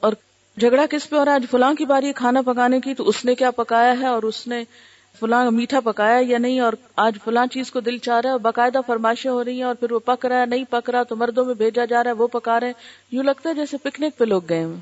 [0.00, 0.12] اور
[0.60, 3.24] جھگڑا کس پہ ہو رہا ہے؟ آج فلاں کی باری کھانا پکانے کی، تو اس
[3.24, 4.64] نے کیا پکایا ہے؟ اور اس نے
[5.20, 8.40] فلاں میٹھا پکایا یا نہیں؟ اور آج فلاں چیز کو دل چاہ رہا ہے اور
[8.40, 11.16] باقاعدہ فرمائشیں ہو رہی ہیں اور پھر وہ پک رہا ہے، نہیں پک رہا، تو
[11.16, 12.74] مردوں میں بھیجا جا رہا ہے، وہ پکا رہے ہیں۔
[13.10, 14.76] یوں لگتا ہے جیسے پکنک پہ لوگ گئے ہیں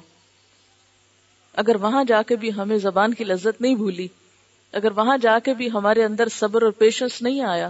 [1.54, 4.08] اگر وہاں جا کے بھی ہمیں زبان کی لذت نہیں بھولی،
[4.72, 7.68] اگر وہاں جا کے بھی ہمارے اندر صبر اور پیشنس نہیں آیا،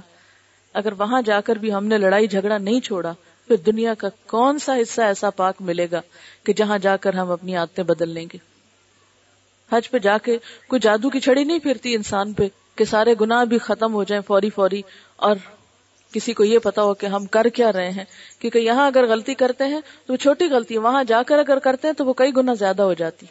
[0.73, 3.13] اگر وہاں جا کر بھی ہم نے لڑائی جھگڑا نہیں چھوڑا
[3.49, 6.01] پھر دنیا کا کون سا حصہ ایسا پاک ملے گا
[6.45, 8.39] کہ جہاں جا کر ہم اپنی عادتیں بدل لیں گے؟
[9.73, 13.45] حج پہ جا کے کوئی جادو کی چھڑی نہیں پھرتی انسان پہ کہ سارے گناہ
[13.45, 14.83] بھی ختم ہو جائیں فوری فوری
[15.17, 15.37] اور
[16.13, 18.05] کسی کو یہ پتا ہو کہ ہم کر کیا رہے ہیں؟
[18.39, 21.89] کیونکہ یہاں اگر غلطی کرتے ہیں تو وہ چھوٹی غلطی وہاں جا کر اگر کرتے
[21.89, 23.27] ہیں تو وہ کئی گنا زیادہ ہو جاتی۔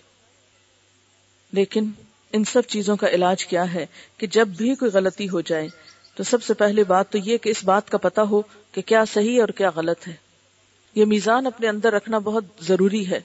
[1.54, 1.91] لیکن
[2.34, 3.86] ان سب چیزوں کا علاج کیا ہے
[4.17, 5.67] کہ جب بھی کوئی غلطی ہو جائے
[6.15, 9.06] تو سب سے پہلے بات تو یہ کہ اس بات کا پتا ہو کہ کیا
[9.06, 10.15] صحیح اور کیا غلط ہے۔
[10.95, 13.19] یہ میزان اپنے اندر رکھنا بہت ضروری ہے۔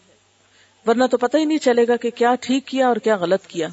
[0.87, 3.69] ورنہ تو پتہ ہی نہیں چلے گا کہ کیا ٹھیک کیا اور کیا غلط کیا۔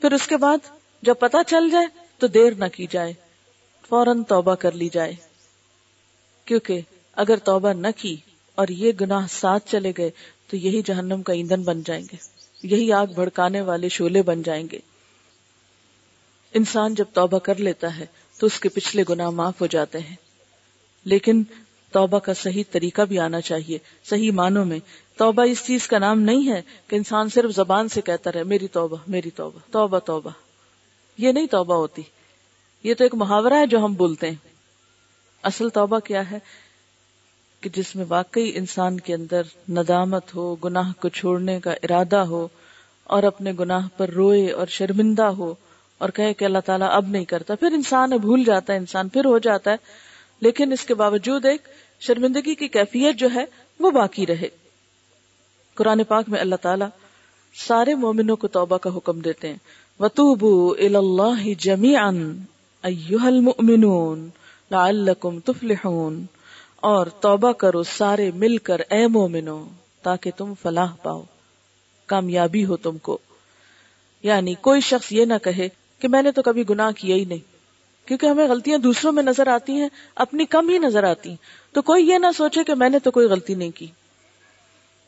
[0.00, 0.58] پھر اس کے بعد
[1.02, 1.86] جب پتہ چل جائے
[2.18, 3.12] تو دیر نہ کی جائے،
[3.88, 5.12] فوراً توبہ کر لی جائے۔
[6.44, 6.80] کیونکہ
[7.12, 8.16] اگر توبہ نہ کی
[8.54, 10.10] اور یہ گناہ ساتھ چلے گئے
[10.46, 12.16] تو یہی جہنم کا ایندھن بن جائیں گے،
[12.62, 14.78] یہی آگ بھڑکانے والے شولے بن جائیں گے۔
[16.56, 18.06] انسان جب توبہ کر لیتا ہے
[18.38, 20.16] تو اس کے پچھلے گناہ معاف ہو جاتے ہیں۔
[21.04, 21.42] لیکن
[21.92, 24.78] توبہ کا صحیح طریقہ بھی آنا چاہیے۔ صحیح معنوں میں،
[25.16, 28.66] توبہ اس چیز کا نام نہیں ہے کہ انسان صرف زبان سے کہتا رہے، میری
[28.68, 30.30] توبہ میری توبہ توبہ توبہ۔
[31.18, 32.02] یہ نہیں توبہ ہوتی۔
[32.82, 34.48] یہ تو ایک محاورہ ہے جو ہم بولتے ہیں۔
[35.42, 36.38] اصل توبہ کیا ہے؟
[37.60, 42.48] کہ جس میں واقعی انسان کے اندر ندامت ہو، گناہ کو چھوڑنے کا ارادہ ہو
[43.04, 45.54] اور اپنے گناہ پر روئے اور شرمندہ ہو۔
[45.98, 49.24] اور کہے کہ اللہ تعالیٰ اب نہیں کرتا۔ پھر انسان بھول جاتا ہے، انسان پھر
[49.24, 49.76] ہو جاتا ہے۔
[50.40, 51.68] لیکن اس کے باوجود ایک
[52.00, 53.44] شرمندگی کی کیفیت جو ہے،
[53.80, 54.48] وہ باقی رہے۔
[55.74, 56.88] قرآن پاک میں اللہ تعالیٰ
[57.66, 59.56] سارے مومنوں کو توبہ کا حکم دیتے ہیں۔
[60.00, 61.96] وطوبو اللہ جمی
[63.22, 64.28] المؤمنون
[64.70, 66.24] لعلکم تفلحون۔
[66.76, 69.64] اور توبہ کرو سارے مل کر اے مومنو
[70.02, 71.22] تاکہ تم فلاح پاؤ،
[72.06, 73.18] کامیابی ہو تم کو۔
[74.22, 77.56] یعنی کوئی شخص یہ نہ کہے کہ میں نے تو کبھی گناہ کیا ہی نہیں۔
[78.06, 81.36] کیونکہ ہمیں غلطیاں دوسروں میں نظر آتی ہیں، اپنی کم ہی نظر آتی ہیں۔
[81.72, 83.86] تو کوئی یہ نہ سوچے کہ میں نے تو کوئی غلطی نہیں کی۔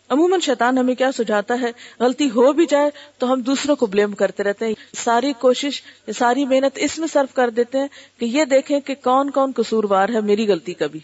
[0.09, 4.13] عموماً شیطان ہمیں کیا سجاتا ہے؟ غلطی ہو بھی جائے تو ہم دوسروں کو بلیم
[4.13, 5.83] کرتے رہتے ہیں۔ ساری کوشش،
[6.19, 10.09] ساری محنت اس میں صرف کر دیتے ہیں کہ یہ دیکھیں کہ کون کون قصوروار
[10.09, 11.01] ہے میری غلطی کبھی۔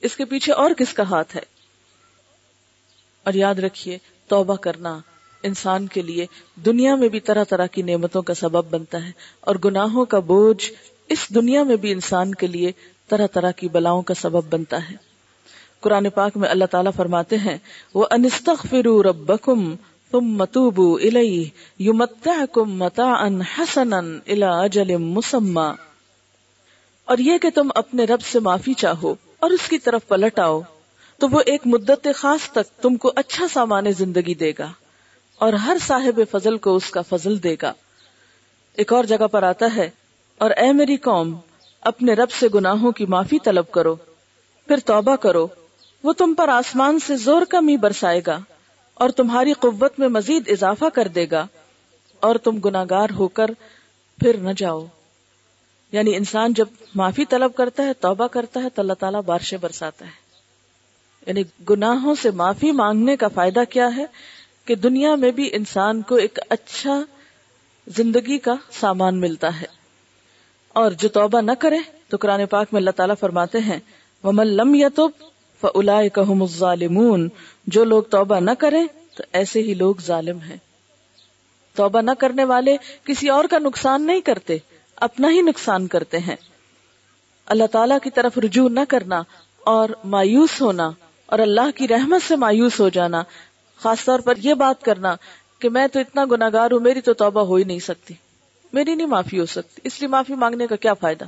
[0.00, 1.42] اس کے پیچھے اور کس کا ہاتھ ہے؟
[3.24, 4.98] اور یاد رکھیے، توبہ کرنا
[5.44, 6.26] انسان کے لیے
[6.66, 10.72] دنیا میں بھی طرح طرح کی نعمتوں کا سبب بنتا ہے اور گناہوں کا بوجھ
[11.08, 12.72] اس دنیا میں بھی انسان کے لیے
[13.08, 15.14] طرح طرح کی بلاؤں کا سبب بنتا ہے۔
[15.80, 17.58] قرآن پاک میں اللہ تعالیٰ فرماتے ہیں
[17.94, 19.32] وہ انستخ فرو رب
[20.10, 23.92] تم متوبو الم متا ان حسن
[24.42, 25.72] اجل مسما
[27.04, 30.60] اور یہ کہ تم اپنے رب سے معافی چاہو اور اس کی طرف پلٹ آؤ،
[31.18, 34.72] تو وہ ایک مدت خاص تک تم کو اچھا سامان زندگی دے گا۔
[35.38, 37.72] اور ہر صاحب فضل کو اس کا فضل دے گا۔
[38.74, 39.90] ایک اور جگہ پر آتا ہے،
[40.38, 41.34] اور اے میری قوم،
[41.80, 43.94] اپنے رب سے گناہوں کی معافی طلب کرو،
[44.66, 45.46] پھر توبہ کرو،
[46.02, 48.38] وہ تم پر آسمان سے زور کمی برسائے گا،
[48.94, 51.46] اور تمہاری قوت میں مزید اضافہ کر دے گا،
[52.20, 53.50] اور تم گناگار ہو کر
[54.20, 54.86] پھر نہ جاؤ۔
[55.92, 60.06] یعنی انسان جب معافی طلب کرتا ہے، توبہ کرتا ہے، تو اللہ تعالیٰ بارشیں برساتا
[60.06, 60.24] ہے۔
[61.26, 64.06] یعنی گناہوں سے معافی مانگنے کا فائدہ کیا ہے؟
[64.64, 67.02] کہ دنیا میں بھی انسان کو ایک اچھا
[67.86, 69.66] زندگی کا سامان ملتا ہے۔
[70.68, 73.80] اور جو توبہ نہ کرے تو قرآن پاک میں اللہ تعالیٰ فرماتے ہیں
[74.24, 74.76] لم
[76.40, 77.28] الظالمون۔
[77.66, 78.80] جو لوگ توبہ نہ کرے
[79.16, 80.56] تو ایسے ہی لوگ ظالم ہیں۔
[81.74, 84.56] توبہ نہ کرنے والے کسی اور کا نقصان نہیں کرتے،
[84.96, 86.36] اپنا ہی نقصان کرتے ہیں۔
[87.46, 89.22] اللہ تعالی کی طرف رجوع نہ کرنا
[89.60, 90.90] اور مایوس ہونا
[91.26, 93.22] اور اللہ کی رحمت سے مایوس ہو جانا
[93.84, 95.16] خاص طور پر یہ بات کرنا
[95.58, 98.14] کہ میں تو اتنا گناگار ہوں، میری تو توبہ ہو ہی نہیں سکتی۔
[98.72, 101.24] میری نہیں معافی ہو سکتی۔ اس لیے معافی مانگنے کا کیا فائدہ؟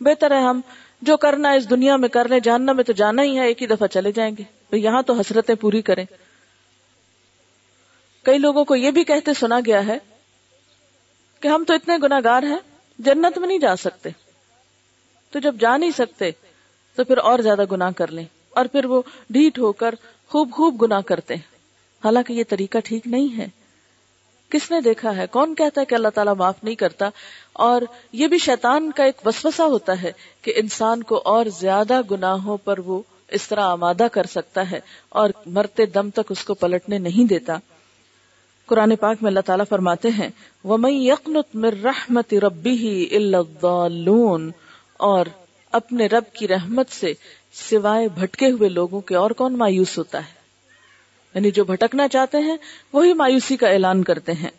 [0.00, 0.60] بہتر ہے ہم
[1.02, 3.66] جو کرنا اس دنیا میں کر لیں جاننا میں تو جانا ہی ہے، ایک ہی
[3.66, 4.42] دفعہ چلے جائیں گے۔
[4.76, 6.04] یہاں تو حسرتیں پوری کریں۔
[8.22, 9.98] کئی لوگوں کو یہ بھی کہتے سنا گیا ہے
[11.40, 12.58] کہ ہم تو اتنے گناگار ہیں،
[12.98, 14.10] جنت میں نہیں جا سکتے۔
[15.30, 16.30] تو جب جا نہیں سکتے،
[16.94, 19.94] تو پھر اور زیادہ گناہ کر لیں۔ اور پھر وہ ڈھیٹ ہو کر
[20.30, 21.42] خوب خوب گنا کرتے ہیں۔
[22.04, 23.46] حالانکہ یہ طریقہ ٹھیک نہیں ہے۔
[24.48, 27.08] کس نے دیکھا ہے؟ کون کہتا ہے کہ اللہ تعالیٰ معاف نہیں کرتا؟
[27.52, 30.12] اور یہ بھی شیطان کا ایک وسوسہ ہوتا ہے
[30.42, 35.30] کہ انسان کو اور زیادہ گناہوں پر وہ اس طرح آمادہ کر سکتا ہے اور
[35.46, 37.56] مرتے دم تک اس کو پلٹنے نہیں دیتا۔
[38.66, 40.28] قرآن پاک میں اللہ تعالیٰ فرماتے ہیں
[40.64, 43.28] وہ میں یقنت مر رحمت ربی ہی
[44.96, 45.26] اور
[45.72, 47.12] اپنے رب کی رحمت سے
[47.52, 50.40] سوائے بھٹکے ہوئے لوگوں کے اور کون مایوس ہوتا ہے؟
[51.34, 52.56] یعنی جو بھٹکنا چاہتے ہیں،
[52.92, 54.50] وہی مایوسی کا اعلان کرتے ہیں۔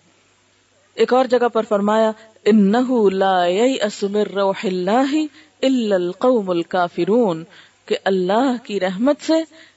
[0.96, 2.12] ایک اور جگہ پر فرمایا
[7.86, 9.34] کہ اللہ کی رحمت سے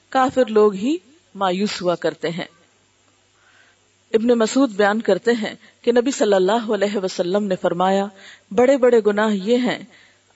[0.09, 0.97] کافر لوگ ہی
[1.35, 2.45] مایوس ہوا کرتے ہیں۔
[4.13, 8.05] ابن مسعود بیان کرتے ہیں کہ نبی صلی اللہ علیہ وسلم نے فرمایا،
[8.51, 9.83] بڑے بڑے گناہ یہ ہیں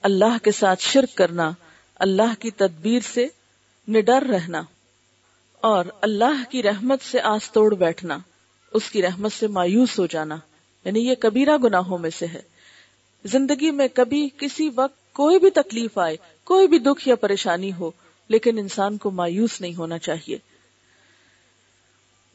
[0.02, 1.52] اللہ کے ساتھ شرک کرنا،
[1.96, 3.28] اللہ کی تدبیر سے
[3.88, 4.62] نڈر رہنا
[5.62, 8.18] اور اللہ کی رحمت سے آس توڑ بیٹھنا،
[8.74, 10.38] اس کی رحمت سے مایوس ہو جانا
[10.86, 12.42] یعنی یہ کبیرہ گناہوں میں سے ہے۔
[13.26, 17.92] زندگی میں کبھی کسی وقت کوئی بھی تکلیف آئے، کوئی بھی دکھ یا پریشانی ہو،
[18.28, 20.38] لیکن انسان کو مایوس نہیں ہونا چاہیے۔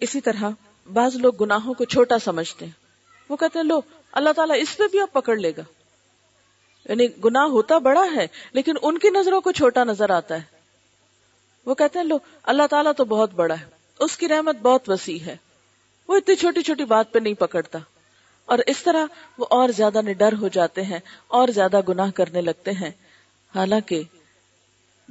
[0.00, 0.44] اسی طرح
[0.92, 2.72] بعض لوگ گناہوں کو چھوٹا سمجھتے ہیں۔
[3.29, 3.81] وہ کہتے ہیں، لو،
[4.12, 5.62] اللہ تعالیٰ اس پہ بھی اب پکڑ لے گا۔
[6.88, 10.42] یعنی گناہ ہوتا بڑا ہے، لیکن ان کی نظروں کو چھوٹا نظر آتا ہے۔
[11.66, 13.64] وہ کہتے ہیں، لو، اللہ تعالیٰ تو بہت بڑا ہے،
[13.98, 15.36] اس کی رحمت بہت وسیع ہے۔
[16.08, 17.78] وہ اتنی چھوٹی چھوٹی بات پہ نہیں پکڑتا۔
[18.46, 19.06] اور اس طرح
[19.38, 22.90] وہ اور زیادہ نڈر ہو جاتے ہیں، اور زیادہ گناہ کرنے لگتے ہیں۔
[23.54, 24.02] حالانکہ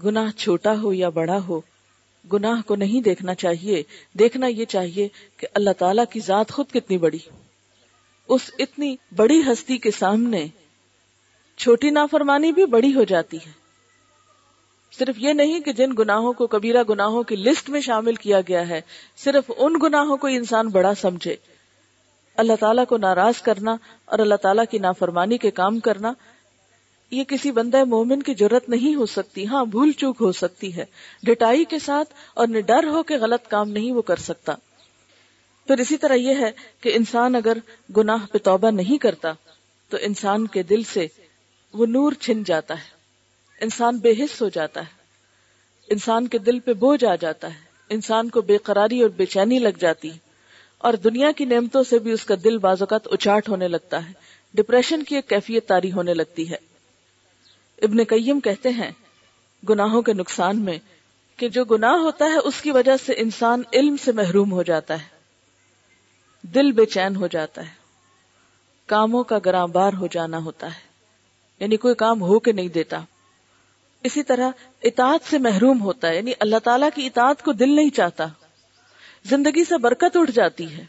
[0.06, 1.62] گناہ چھوٹا ہو یا بڑا ہو،
[2.34, 3.84] گناہ کو نہیں دیکھنا چاہیے۔
[4.14, 5.08] دیکھنا یہ چاہیے
[5.38, 7.18] کہ اللہ تعالیٰ کی ذات خود کتنی بڑی
[8.28, 10.48] اس اتنی بڑی ہستی کے سامنے
[11.58, 13.52] چھوٹی نافرمانی بھی بڑی ہو جاتی ہے۔
[15.00, 18.70] صرف یہ نہیں کہ جن گناہوں کو کبیرہ گناہوں کی لسٹ میں شامل کیا گیا
[18.70, 18.82] ہے،
[19.18, 21.36] صرف ان گناہوں کو انسان بڑا سمجھے۔
[22.36, 26.14] اللہ تعالیٰ کو ناراض کرنا اور اللہ تعالیٰ کی نافرمانی کے کام کرنا،
[27.12, 30.86] یہ کسی بندہ مومن کی ضرورت نہیں ہو سکتی۔ ہاں بھول چوک ہو سکتی ہے۔
[31.24, 34.54] ڈٹائی کے ساتھ اور نڈر ہو کے غلط کام نہیں وہ کر سکتا۔
[35.68, 37.58] پھر اسی طرح یہ ہے کہ انسان اگر
[37.98, 39.32] گناہ پہ توبہ نہیں کرتا،
[39.90, 41.08] تو انسان کے دل سے
[41.74, 42.90] وہ نور چھن جاتا ہے۔
[43.62, 45.04] انسان بے حص ہو جاتا ہے۔
[45.88, 47.60] انسان کے دل پہ بوجھ آ جاتا ہے۔
[47.90, 50.10] انسان کو بے قراری اور بے چینی لگ جاتی
[50.78, 54.14] اور دنیا کی نعمتوں سے بھی اس کا دل بعض اوقات اچاٹ ہونے لگتا ہے۔
[54.54, 56.56] ڈپریشن کی ایک کیفیت تاری ہونے لگتی ہے۔
[57.82, 58.92] ابن قیم کہتے ہیں،
[59.70, 60.80] گناہوں کے نقصان میں
[61.38, 64.94] کہ جو گناہ ہوتا ہے، اس کی وجہ سے انسان علم سے محروم ہو جاتا
[64.94, 65.08] ہے۔
[66.42, 67.74] دل بے چین ہو جاتا ہے۔
[68.86, 70.93] کاموں کا گراں بار ہو جانا ہوتا ہے۔
[71.60, 73.00] یعنی کوئی کام ہو کے نہیں دیتا
[74.04, 74.50] اسی طرح
[74.84, 78.26] اطاعت سے محروم ہوتا ہے یعنی اللہ تعالیٰ کی اطاعت کو دل نہیں چاہتا۔
[79.24, 80.86] زندگی سے برکت اٹھ جاتی ہے۔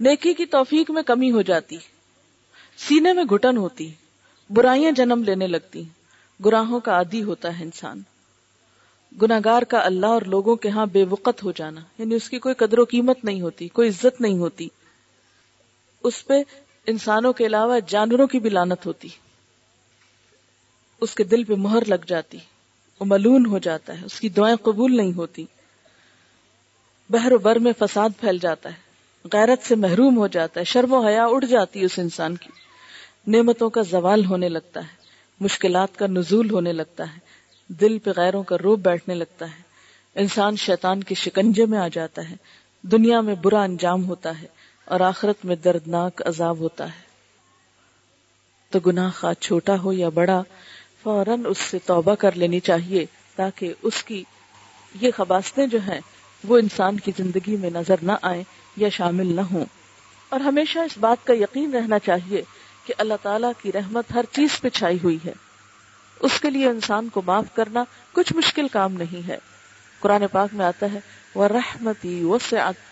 [0.00, 1.76] نیکی کی توفیق میں کمی ہو جاتی۔
[2.76, 3.92] سینے میں گھٹن ہوتی۔
[4.50, 5.82] برائیاں جنم لینے لگتی۔
[6.44, 8.02] گراہوں کا عادی ہوتا ہے انسان۔
[9.22, 12.54] گناگار کا اللہ اور لوگوں کے ہاں بے وقت ہو جانا۔ یعنی اس کی کوئی
[12.54, 14.68] قدر و قیمت نہیں ہوتی، کوئی عزت نہیں ہوتی۔
[16.04, 16.34] اس پہ
[16.86, 19.08] انسانوں کے علاوہ جانوروں کی بھی لانت ہوتی۔
[21.02, 22.38] اس کے دل پہ مہر لگ جاتی
[23.00, 25.44] وہ ملون ہو جاتا ہے، اس کی دعائیں قبول نہیں ہوتی۔
[27.10, 28.80] بہر و بر میں فساد پھیل جاتا ہے،
[29.32, 32.50] غیرت سے محروم ہو جاتا ہے، شرم و حیا اڑ جاتی ہے اس انسان کی۔
[33.26, 34.96] نعمتوں کا زوال ہونے لگتا ہے،
[35.40, 37.18] مشکلات کا نزول ہونے لگتا ہے،
[37.68, 39.62] دل پہ غیروں کا روپ بیٹھنے لگتا ہے۔
[40.14, 42.36] انسان شیطان کے شکنجے میں آ جاتا ہے،
[42.82, 44.46] دنیا میں برا انجام ہوتا ہے
[44.84, 47.12] اور آخرت میں دردناک عذاب ہوتا ہے۔
[48.70, 50.42] تو گناہ خواہ چھوٹا ہو یا بڑا
[51.02, 54.24] فوراً اس سے توبہ کر لینی چاہیے تاکہ اس کی
[55.00, 56.00] یہ خباستیں جو ہیں
[56.44, 58.42] وہ انسان کی زندگی میں نظر نہ آئیں
[58.76, 59.64] یا شامل نہ ہوں۔
[60.28, 62.42] اور ہمیشہ اس بات کا یقین رہنا چاہیے
[62.86, 65.32] کہ اللہ تعالیٰ کی رحمت ہر چیز پہ چھائی ہوئی ہے۔
[66.20, 69.38] اس کے لیے انسان کو معاف کرنا کچھ مشکل کام نہیں ہے۔
[70.00, 71.00] قرآن پاک میں آتا ہے
[71.34, 72.38] وہ رحمتی وہ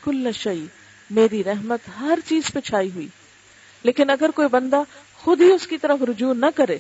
[0.05, 0.67] کل شعی
[1.11, 3.09] میری رحمت ہر چیز پہ چھائی ہوئی۔
[3.83, 4.83] لیکن اگر کوئی بندہ
[5.17, 6.79] خود ہی اس کی طرف رجوع نہ کرے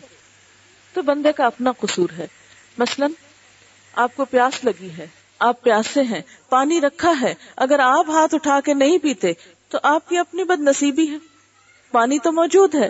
[0.93, 2.27] تو بندے کا اپنا قصور ہے۔
[2.79, 3.07] مثلا،
[3.93, 5.07] آپ کو پیاس لگی ہے،
[5.39, 9.33] آپ پیاسے ہیں، پانی رکھا ہے، اگر آپ ہاتھ اٹھا کے نہیں پیتے،
[9.69, 11.17] تو آپ کی اپنی بد نصیبی ہے۔
[11.91, 12.89] پانی تو موجود ہے۔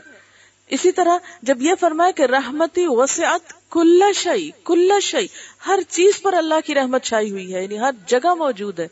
[0.69, 5.27] اسی طرح، جب یہ فرمائے کہ رحمتی وسعت کل شعی کل شعی
[5.67, 8.89] ہر چیز پر اللہ کی رحمت چھائی ہوئی ہے یعنی ہر جگہ موجود ہے۔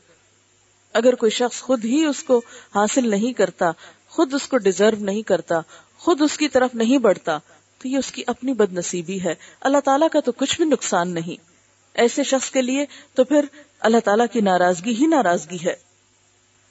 [0.92, 2.42] اگر کوئی شخص خود ہی اس کو
[2.74, 3.70] حاصل نہیں کرتا،
[4.08, 5.60] خود اس کو ڈیزرو نہیں کرتا،
[5.98, 7.38] خود اس کی طرف نہیں بڑھتا
[7.78, 11.14] تو یہ اس کی اپنی بد نصیبی ہے۔ اللہ تعالیٰ کا تو کچھ بھی نقصان
[11.14, 11.48] نہیں۔
[11.94, 13.44] ایسے شخص کے لیے تو پھر
[13.80, 15.74] اللہ تعالیٰ کی ناراضگی ہی ناراضگی ہے۔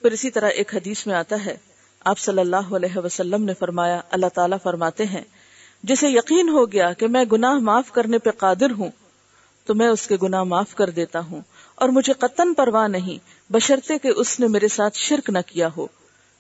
[0.02, 1.58] پھر اسی طرح ایک حدیث میں آتا ہے،
[2.06, 5.22] آپ صلی اللہ علیہ وسلم نے فرمایا، اللہ تعالیٰ فرماتے ہیں،
[5.84, 8.90] جسے یقین ہو گیا کہ میں گناہ معاف کرنے پہ قادر ہوں،
[9.66, 11.42] تو میں اس کے گناہ معاف کر دیتا ہوں۔
[11.76, 15.88] اور مجھے قطن پرواہ نہیں بشرتے کہ اس نے میرے ساتھ شرک نہ کیا ہو۔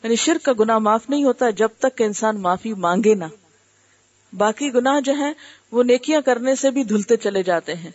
[0.03, 3.25] یعنی شرک کا گناہ معاف نہیں ہوتا جب تک کہ انسان معافی مانگے نہ۔
[4.37, 5.33] باقی گناہ جو ہیں
[5.71, 7.91] وہ نیکیاں کرنے سے بھی دھلتے چلے جاتے ہیں۔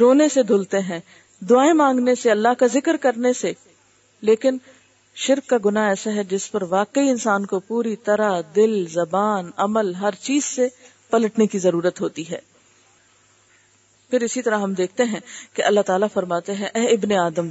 [0.00, 1.00] رونے سے دھلتے ہیں۔
[1.40, 3.52] دعائیں مانگنے سے، اللہ کا ذکر کرنے سے۔
[4.20, 4.58] لیکن
[5.14, 9.94] شرک کا گناہ ایسا ہے جس پر واقعی انسان کو پوری طرح دل، زبان، عمل،
[9.94, 10.68] ہر چیز سے
[11.10, 12.38] پلٹنے کی ضرورت ہوتی ہے۔
[14.10, 15.20] پھر اسی طرح ہم دیکھتے ہیں
[15.52, 17.48] کہ اللہ تعالیٰ فرماتے ہیں، اے ابن آدم،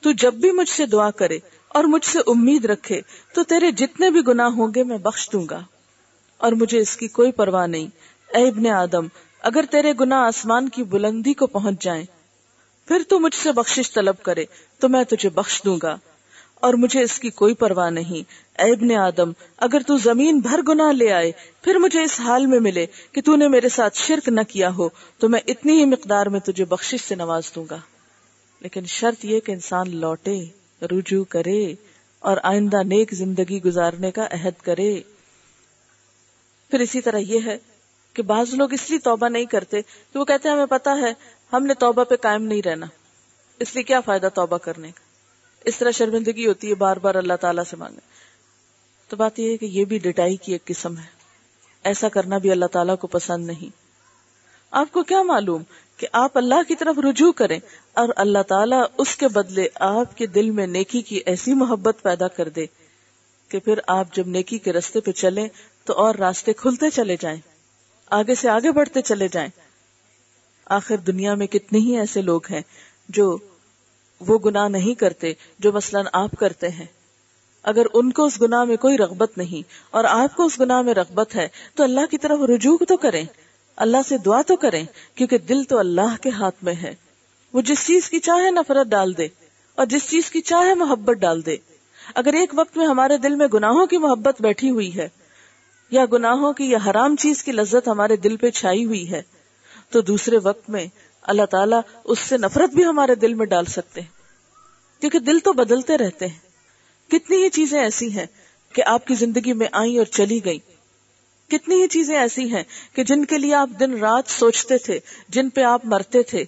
[0.00, 3.00] تو جب بھی مجھ سے دعا کرے اور مجھ سے امید رکھے
[3.34, 5.62] تو تیرے جتنے بھی گناہ ہوں گے میں بخش دوں گا۔
[6.38, 7.86] اور مجھے اس کی کوئی پرواہ نہیں۔
[8.36, 9.06] اے ابن آدم،
[9.40, 12.04] اگر تیرے گنا آسمان کی بلندی کو پہنچ جائیں،
[12.88, 14.44] پھر تو مجھ سے بخشش طلب کرے،
[14.78, 15.96] تو میں تجھے بخش دوں گا۔
[16.54, 18.30] اور مجھے اس کی کوئی پرواہ نہیں۔
[18.62, 22.60] اے ابن آدم، اگر تو زمین بھر گنا لے آئے، پھر مجھے اس حال میں
[22.60, 26.26] ملے کہ تو نے میرے ساتھ شرک نہ کیا ہو، تو میں اتنی ہی مقدار
[26.26, 27.76] میں تجھے بخشش سے نواز دوں گا۔
[28.60, 30.44] لیکن شرط یہ کہ انسان لوٹے،
[30.82, 31.74] رجوع کرے،
[32.18, 35.00] اور آئندہ نیک زندگی گزارنے کا عہد کرے۔
[36.76, 37.58] پھر اسی طرح یہ ہے
[38.12, 41.14] کہ بعض لوگ اس لیے توبہ نہیں کرتے کہ وہ کہتے ہیں ہمیں پتا ہے،
[41.52, 42.86] ہم نے توبہ پہ قائم نہیں رہنا۔
[43.58, 45.00] اس لیے کیا فائدہ توبہ کرنے کا؟
[45.64, 47.98] اس طرح شرمندگی ہوتی ہے، بار بار اللہ تعالیٰ سے مانگے۔
[49.08, 51.06] تو بات یہ ہے کہ یہ بھی ڈٹائی کی ایک قسم ہے۔
[51.84, 53.76] ایسا کرنا بھی اللہ تعالیٰ کو پسند نہیں۔
[54.70, 55.62] آپ کو کیا معلوم
[55.96, 57.60] کہ آپ اللہ کی طرف رجوع کریں
[57.92, 62.28] اور اللہ تعالیٰ اس کے بدلے آپ کے دل میں نیکی کی ایسی محبت پیدا
[62.28, 62.66] کر دے
[63.48, 65.48] کہ پھر آپ جب نیکی کے رستے پہ چلیں
[65.84, 67.40] تو اور راستے کھلتے چلے جائیں،
[68.10, 69.48] آگے سے آگے بڑھتے چلے جائیں۔
[70.66, 72.60] آخر دنیا میں کتنے ہی ایسے لوگ ہیں
[73.08, 73.38] جو
[74.20, 76.86] وہ گناہ نہیں کرتے، جو مثلا آپ کرتے ہیں۔
[77.62, 80.94] اگر ان کو اس گناہ میں کوئی رغبت نہیں اور آپ کو اس گناہ میں
[80.94, 83.24] رغبت ہے تو اللہ کی طرف رجوع تو کریں۔
[83.76, 86.94] اللہ سے دعا تو کریں، کیونکہ دل تو اللہ کے ہاتھ میں ہے۔
[87.52, 89.28] وہ جس چیز کی چاہے نفرت ڈال دے
[89.74, 91.56] اور جس چیز کی چاہے محبت ڈال دے۔
[92.14, 95.08] اگر ایک وقت میں ہمارے دل میں گناہوں کی محبت بیٹھی ہوئی ہے،
[95.90, 99.22] یا گناہوں کی یا حرام چیز کی لذت ہمارے دل پہ چھائی ہوئی ہے،
[99.90, 100.86] تو دوسرے وقت میں
[101.22, 104.16] اللہ تعالیٰ اس سے نفرت بھی ہمارے دل میں ڈال سکتے ہیں۔
[105.00, 106.38] کیونکہ دل تو بدلتے رہتے ہیں۔
[107.10, 108.26] کتنی ہی چیزیں ایسی ہیں
[108.72, 110.58] کہ آپ کی زندگی میں آئیں اور چلی گئی
[111.48, 115.48] کتنی ہی چیزیں ایسی ہیں کہ جن کے لیے آپ دن رات سوچتے تھے، جن
[115.48, 116.44] پہ آپ مرتے تھے۔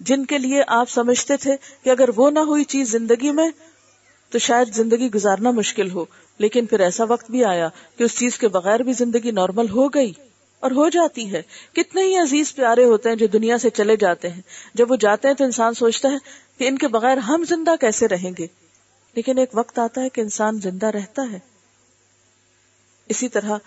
[0.00, 3.50] جن کے لیے آپ سمجھتے تھے کہ اگر وہ نہ ہوئی چیز زندگی میں
[4.34, 6.04] تو شاید زندگی گزارنا مشکل ہو،
[6.38, 9.88] لیکن پھر ایسا وقت بھی آیا کہ اس چیز کے بغیر بھی زندگی نارمل ہو
[9.88, 10.12] گئی۔
[10.60, 11.42] اور ہو جاتی ہے۔
[11.72, 14.40] کتنے ہی عزیز پیارے ہوتے ہیں جو دنیا سے چلے جاتے ہیں۔
[14.74, 16.16] جب وہ جاتے ہیں تو انسان سوچتا ہے
[16.58, 18.46] کہ ان کے بغیر ہم زندہ کیسے رہیں گے۔
[19.14, 21.38] لیکن ایک وقت آتا ہے کہ انسان زندہ رہتا ہے۔
[23.08, 23.58] اسی طرح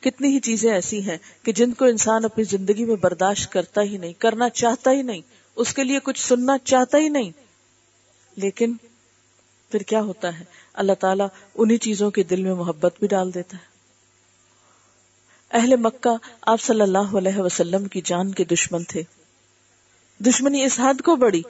[0.00, 3.96] کتنی ہی چیزیں ایسی ہیں کہ جن کو انسان اپنی زندگی میں برداشت کرتا ہی
[3.98, 5.20] نہیں، کرنا چاہتا ہی نہیں،
[5.56, 7.30] اس کے لیے کچھ سننا چاہتا ہی نہیں۔
[8.36, 8.72] لیکن
[9.74, 13.56] پھر کیا ہوتا ہے؟ اللہ تعالیٰ انہی چیزوں کے دل میں محبت بھی ڈال دیتا
[13.56, 13.62] ہے۔
[15.50, 19.02] اہل مکہ آپ صلی اللہ علیہ وسلم کی جان کے دشمن تھے۔
[20.18, 21.42] دشمنی اس حد کو بڑی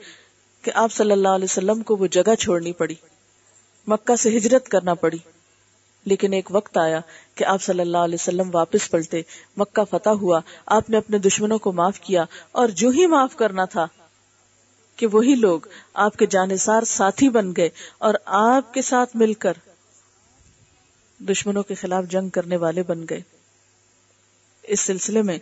[0.61, 2.95] کہ آپ صلی اللہ علیہ وسلم کو وہ جگہ چھوڑنی پڑی۔
[3.87, 5.17] مکہ سے ہجرت کرنا پڑی۔
[6.05, 6.99] لیکن ایک وقت آیا
[7.35, 9.21] کہ آپ صلی اللہ علیہ وسلم واپس پلٹے۔
[9.57, 13.65] مکہ فتح ہوا۔ آپ نے اپنے دشمنوں کو معاف کیا اور جو ہی معاف کرنا
[13.65, 13.87] تھا
[14.95, 15.59] کہ وہی لوگ
[15.93, 19.53] آپ کے جانسار ساتھی بن گئے اور آپ کے ساتھ مل کر
[21.19, 23.21] دشمنوں کے خلاف جنگ کرنے والے بن گئے۔
[24.63, 25.37] اس سلسلے میں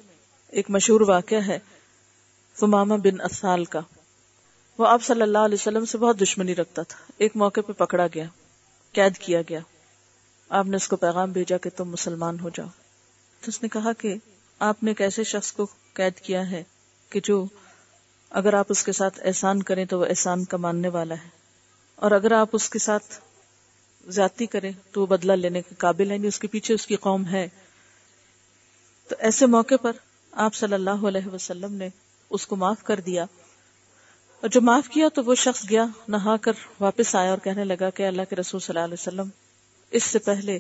[0.47, 1.59] ایک مشہور واقعہ ہے
[2.59, 3.79] فماما بن اسال کا۔
[4.77, 8.07] وہ آپ صلی اللہ علیہ وسلم سے بہت دشمنی رکھتا تھا۔ ایک موقع پہ پکڑا
[8.07, 8.25] گیا،
[8.91, 9.59] قید کیا گیا۔
[10.49, 12.67] آپ نے اس کو پیغام بھیجا کہ تم مسلمان ہو جاؤ۔
[13.41, 14.15] تو اس نے کہا کہ
[14.59, 16.63] آپ نے ایک ایسے شخص کو قید کیا ہے
[17.09, 17.45] کہ جو
[18.33, 21.29] اگر آپ اس کے ساتھ احسان کریں تو وہ احسان کا ماننے والا ہے۔
[21.95, 23.05] اور اگر آپ اس کے ساتھ
[24.07, 26.95] زیادتی کریں تو وہ بدلہ لینے کے قابل ہے نہیں اس کے پیچھے اس کی
[26.95, 27.49] قوم ہے۔
[29.07, 29.91] تو ایسے موقع پر
[30.31, 31.89] آپ صلی اللہ علیہ وسلم نے
[32.29, 33.23] اس کو معاف کر دیا۔
[34.41, 37.89] اور جو معاف کیا تو وہ شخص گیا، نہا کر واپس آیا اور کہنے لگا
[37.89, 39.29] کہ اللہ کے رسول صلی اللہ علیہ وسلم،
[39.91, 40.59] اس سے پہلے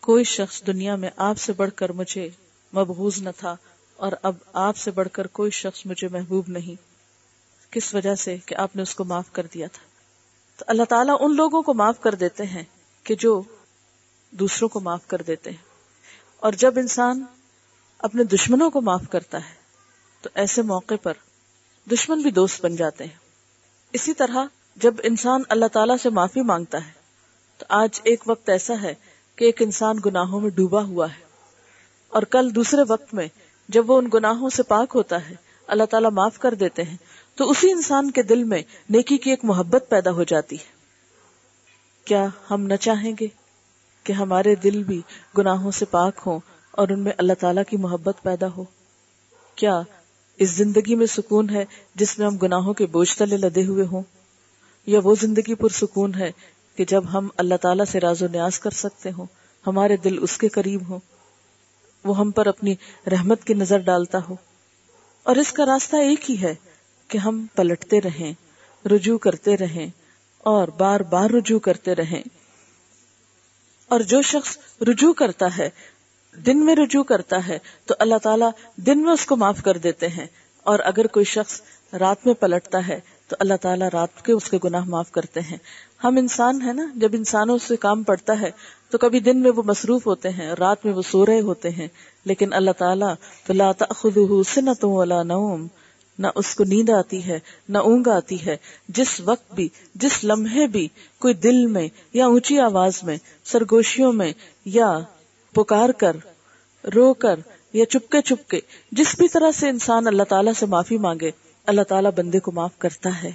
[0.00, 2.28] کوئی شخص دنیا میں آپ سے بڑھ کر مجھے
[2.74, 3.56] مبغوز نہ تھا
[3.96, 6.89] اور اب آپ سے بڑھ کر کوئی شخص مجھے محبوب نہیں۔
[7.70, 9.82] کس وجہ سے کہ آپ نے اس کو معاف کر دیا تھا؟
[10.56, 12.62] تو اللہ تعالیٰ ان لوگوں کو معاف کر دیتے ہیں
[13.04, 13.42] کہ جو
[14.30, 15.64] دوسروں کو معاف کر دیتے ہیں۔
[16.36, 17.24] اور جب انسان
[17.98, 19.54] اپنے دشمنوں کو معاف کرتا ہے،
[20.22, 21.12] تو ایسے موقع پر
[21.90, 23.18] دشمن بھی دوست بن جاتے ہیں۔
[23.92, 24.44] اسی طرح
[24.76, 26.92] جب انسان اللہ تعالیٰ سے معافی مانگتا ہے،
[27.58, 28.94] تو آج ایک وقت ایسا ہے
[29.36, 31.24] کہ ایک انسان گناہوں میں ڈوبا ہوا ہے۔
[32.08, 33.28] اور کل دوسرے وقت میں
[33.68, 35.34] جب وہ ان گناہوں سے پاک ہوتا ہے،
[35.66, 36.96] اللہ تعالیٰ معاف کر دیتے ہیں۔
[37.40, 40.64] تو اسی انسان کے دل میں نیکی کی ایک محبت پیدا ہو جاتی ہے۔
[42.04, 43.26] کیا ہم نہ چاہیں گے
[44.04, 45.02] کہ ہمارے دل بھی
[45.38, 48.64] گناہوں سے پاک ہوں اور ان میں اللہ تعالیٰ کی محبت پیدا ہو؟
[49.54, 49.82] کیا
[50.36, 54.02] اس زندگی میں سکون ہے جس میں ہم گناہوں کے بوجھ تلے لدے ہوئے ہوں؟
[54.86, 56.32] یا وہ زندگی پر سکون ہے
[56.76, 59.26] کہ جب ہم اللہ تعالیٰ سے راز و نیاز کر سکتے ہوں،
[59.66, 60.98] ہمارے دل اس کے قریب ہوں،
[62.04, 62.74] وہ ہم پر اپنی
[63.06, 64.36] رحمت کی نظر ڈالتا ہو؟
[65.22, 66.54] اور اس کا راستہ ایک ہی ہے
[67.10, 68.32] کہ ہم پلٹتے رہیں،
[68.88, 69.86] رجوع کرتے رہیں
[70.38, 72.22] اور بار بار رجوع کرتے رہیں۔
[73.88, 75.70] اور جو شخص رجوع کرتا ہے،
[76.46, 80.08] دن میں رجوع کرتا ہے، تو اللہ تعالیٰ دن میں اس کو معاف کر دیتے
[80.08, 80.26] ہیں۔
[80.62, 81.62] اور اگر کوئی شخص
[81.98, 85.58] رات میں پلٹتا ہے، تو اللہ تعالیٰ رات کے اس کے گناہ معاف کرتے ہیں۔
[86.04, 88.50] ہم انسان ہیں نا، جب انسانوں سے کام پڑتا ہے،
[88.90, 91.88] تو کبھی دن میں وہ مصروف ہوتے ہیں، رات میں وہ سو رہے ہوتے ہیں۔
[92.24, 93.14] لیکن اللہ تعالیٰ
[93.46, 95.66] تو لا تأخذه سنة ولا نوم۔
[96.18, 97.38] نہ اس کو نیند آتی ہے،
[97.68, 98.56] نہ اونگ آتی ہے۔
[98.88, 100.88] جس وقت بھی، جس لمحے بھی
[101.18, 104.32] کوئی دل میں یا اونچی آواز میں، سرگوشیوں میں
[104.64, 104.98] یا
[105.52, 106.16] پکار کر،
[106.94, 107.40] رو کر
[107.72, 108.60] یا چپکے چپکے،
[108.92, 111.30] جس بھی طرح سے انسان اللہ تعالیٰ سے معافی مانگے،
[111.66, 113.32] اللہ تعالیٰ بندے کو معاف کرتا ہے۔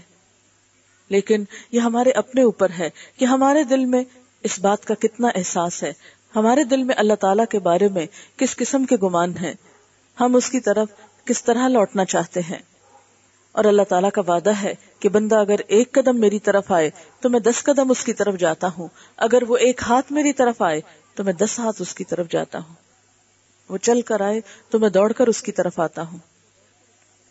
[1.10, 4.04] لیکن یہ ہمارے اپنے اوپر ہے کہ ہمارے دل میں
[4.44, 5.94] اس بات کا کتنا احساس ہے۔
[6.36, 8.06] ہمارے دل میں اللہ تعالیٰ کے بارے میں
[8.36, 9.54] کس قسم کے گمان ہیں۔
[10.20, 10.88] ہم اس کی طرف
[11.26, 12.60] کس طرح لوٹنا چاہتے ہیں؟
[13.52, 17.30] اور اللہ تعالیٰ کا وعدہ ہے کہ بندہ اگر ایک قدم میری طرف آئے تو
[17.30, 20.82] میں دس قدم اس کی طرف جاتا ہوں۔ اگر وہ ایک ہاتھ میری طرف آئے
[21.16, 22.76] تو میں دس ہاتھ اس کی طرف جاتا ہوں۔
[23.70, 26.20] وہ چل کر آئے تو میں دوڑ کر اس کی طرف آتا ہوں۔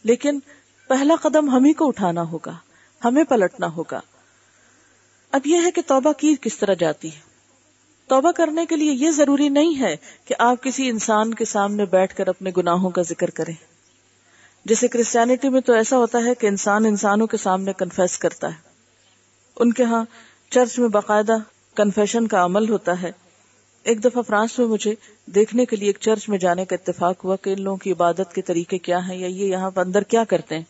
[0.03, 0.39] لیکن
[0.89, 2.57] پہلا قدم ہم ہی کو اٹھانا ہوگا،
[3.05, 4.01] ہمیں پلٹنا ہوگا۔
[5.31, 7.21] اب یہ ہے کہ توبہ کی کس طرح جاتی ہے؟
[8.07, 12.17] توبہ کرنے کے لیے یہ ضروری نہیں ہے کہ آپ کسی انسان کے سامنے بیٹھ
[12.17, 13.74] کر اپنے گناہوں کا ذکر کریں۔
[14.65, 18.59] جیسے کرسچینٹی میں تو ایسا ہوتا ہے کہ انسان انسانوں کے سامنے کنفیس کرتا ہے۔
[19.57, 20.05] ان کے ہاں
[20.51, 21.37] چرچ میں باقاعدہ
[21.75, 23.13] کنفیشن کا عمل ہوتا ہے۔
[23.83, 24.95] ایک دفعہ فرانس میں مجھے
[25.27, 28.35] دیکھنے کے لیے ایک چرچ میں جانے کا اتفاق ہوا کہ ان لوگوں کی عبادت
[28.35, 30.65] کے طریقے کیا ہیں یا یہ یہاں پر اندر کیا کرتے ہیں۔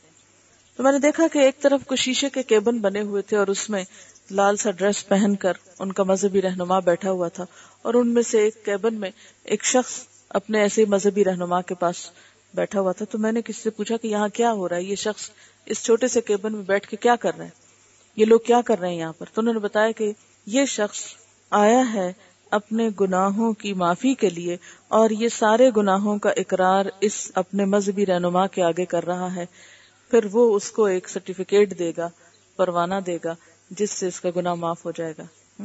[0.77, 3.47] تو میں نے دیکھا کہ ایک طرف کچھ شیشے کے کیبن بنے ہوئے تھے اور
[3.47, 3.85] اس میں
[4.31, 7.45] لال سا ڈریس پہن کر ان کا مذہبی رہنما بیٹھا ہوا تھا
[7.83, 9.11] اور ان میں سے ایک کیبن میں
[9.45, 9.93] ایک شخص
[10.29, 12.11] اپنے ایسے مذہبی رہنما کے پاس
[12.55, 14.83] بیٹھا ہوا تھا تو میں نے کسی سے پوچھا کہ یہاں کیا ہو رہا ہے؟
[14.83, 15.31] یہ شخص
[15.67, 17.65] اس چھوٹے سے کیبن میں بیٹھ کے کیا کر رہے ہیں
[18.17, 20.13] یہ لوگ کیا کر رہے ہیں یہاں پر؟ تو انہوں نے بتایا کہ
[20.47, 21.01] یہ شخص
[21.51, 22.13] آیا ہے
[22.51, 24.57] اپنے گناہوں کی معافی کے لیے
[24.89, 29.47] اور یہ سارے گناہوں کا اقرار اس اپنے مذہبی رہنما کے آگے کر رہا ہے۔
[30.11, 32.09] پھر وہ اس کو ایک سرٹیفکیٹ دے گا،
[32.57, 33.35] پروانہ دے گا،
[33.71, 35.63] جس سے اس کا گناہ معاف ہو جائے گا۔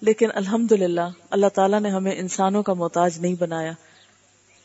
[0.00, 3.72] لیکن الحمد للہ اللہ تعالیٰ نے ہمیں انسانوں کا محتاج نہیں بنایا۔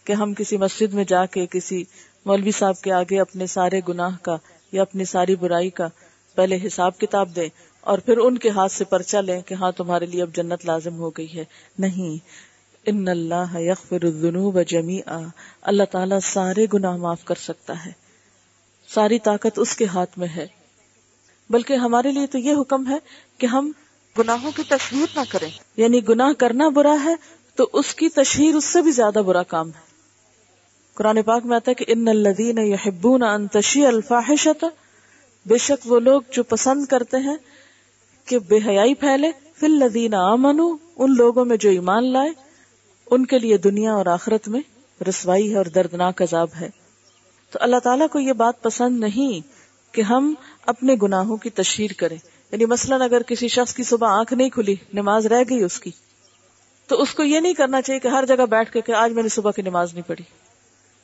[0.06, 1.84] کہ ہم کسی مسجد میں جا کے کسی
[2.26, 4.38] مولوی صاحب کے آگے اپنے سارے گناہ کا
[4.72, 5.88] یا اپنی ساری برائی کا
[6.36, 7.50] پہلے حساب کتاب دیں
[7.82, 11.00] اور پھر ان کے ہاتھ سے پرچہ لیں کہ ہاں تمہارے لیے اب جنت لازم
[11.00, 11.44] ہو گئی ہے۔
[11.80, 12.18] نہیں۔
[12.86, 15.20] ان اللہ یغفر الذنوب جمیعا۔
[15.62, 17.92] اللہ تعالیٰ سارے گناہ معاف کر سکتا ہے۔
[18.94, 20.48] ساری طاقت اس کے ہاتھ میں ہے۔
[21.50, 22.98] بلکہ ہمارے لیے تو یہ حکم ہے
[23.38, 23.72] کہ ہم
[24.20, 27.16] گناہوں کی تشہیر نہ کریں۔ یعنی گناہ کرنا برا ہے
[27.56, 29.95] تو اس کی تشہیر اس سے بھی زیادہ برا کام ہے۔
[30.96, 34.66] قرآن پاک میں آتا ہے کہ ان الذین یحبون ان تشیع الفاحشۃ،
[35.46, 37.36] بے شک وہ لوگ جو پسند کرتے ہیں
[38.26, 42.30] کہ بے حیائی پھیلے، فی الذین آمنو، ان لوگوں میں جو ایمان لائے،
[43.12, 44.62] ان کے لیے دنیا اور آخرت میں
[45.10, 46.70] رسوائی ہے اور دردناک عذاب ہے۔
[47.52, 49.48] تو اللہ تعالیٰ کو یہ بات پسند نہیں
[49.94, 50.34] کہ ہم
[50.66, 52.18] اپنے گناہوں کی تشہیر کریں۔
[52.52, 55.92] یعنی مثلاً اگر کسی شخص کی صبح آنکھ نہیں کھلی، نماز رہ گئی اس کی،
[56.88, 59.24] تو اس کو یہ نہیں کرنا چاہیے کہ ہر جگہ بیٹھ کے کہ آج میں
[59.24, 60.45] نے صبح کی نماز نہیں پڑھی۔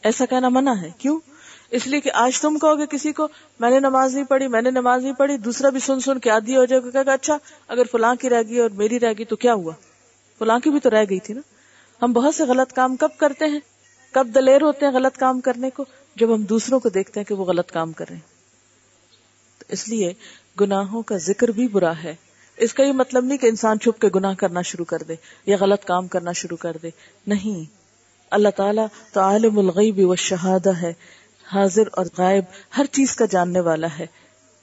[0.03, 1.19] ایسا کہنا منع ہے۔ کیوں؟
[1.71, 3.27] اس لیے کہ آج تم کہو گے کسی کو،
[3.59, 6.31] میں نے نماز نہیں پڑھی، میں نے نماز نہیں پڑھی، دوسرا بھی سن سن کے
[6.31, 7.37] آدھی ہو جائے گا کہ اچھا
[7.67, 9.73] اگر فلاں کی رہ گئی اور میری رہ گئی تو کیا ہوا؟
[10.39, 11.41] فلاں کی بھی تو رہ گئی تھی نا۔
[12.01, 13.59] ہم بہت سے غلط کام کب کرتے ہیں؟
[14.11, 15.85] کب دلیر ہوتے ہیں غلط کام کرنے کو؟
[16.15, 18.31] جب ہم دوسروں کو دیکھتے ہیں کہ وہ غلط کام کر رہے ہیں۔
[19.59, 20.13] تو اس لیے
[20.61, 22.15] گناہوں کا ذکر بھی برا ہے۔
[22.57, 25.57] اس کا یہ مطلب نہیں کہ انسان چھپ کے گناہ کرنا شروع کر دے یا
[25.59, 26.89] غلط کام کرنا شروع کر دے۔
[27.27, 27.80] نہیں۔
[28.31, 30.93] اللہ تعالیٰ تو عالم الغیب و شہادہ ہے،
[31.53, 32.43] حاضر اور غائب،
[32.77, 34.05] ہر چیز کا جاننے والا ہے۔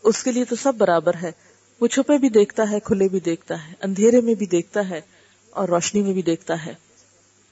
[0.02, 1.32] اس کے لیے تو سب برابر ہے۔
[1.80, 5.00] وہ چھپے بھی دیکھتا ہے، کھلے بھی دیکھتا ہے، اندھیرے میں بھی دیکھتا ہے
[5.50, 6.74] اور روشنی میں بھی دیکھتا ہے۔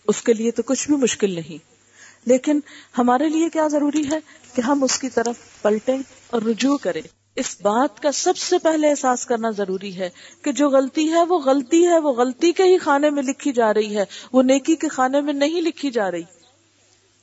[0.08, 1.76] اس کے لیے تو کچھ بھی مشکل نہیں۔
[2.24, 2.60] لیکن
[2.98, 4.18] ہمارے لیے کیا ضروری ہے
[4.54, 5.98] کہ ہم اس کی طرف پلٹیں
[6.30, 10.11] اور رجوع کریں۔ اس بات کا سب سے پہلے احساس کرنا ضروری ہے
[10.43, 13.74] کہ جو غلطی ہے وہ غلطی ہے، وہ غلطی کے ہی خانے میں لکھی جا
[13.74, 16.22] رہی ہے، وہ نیکی کے خانے میں نہیں لکھی جا رہی۔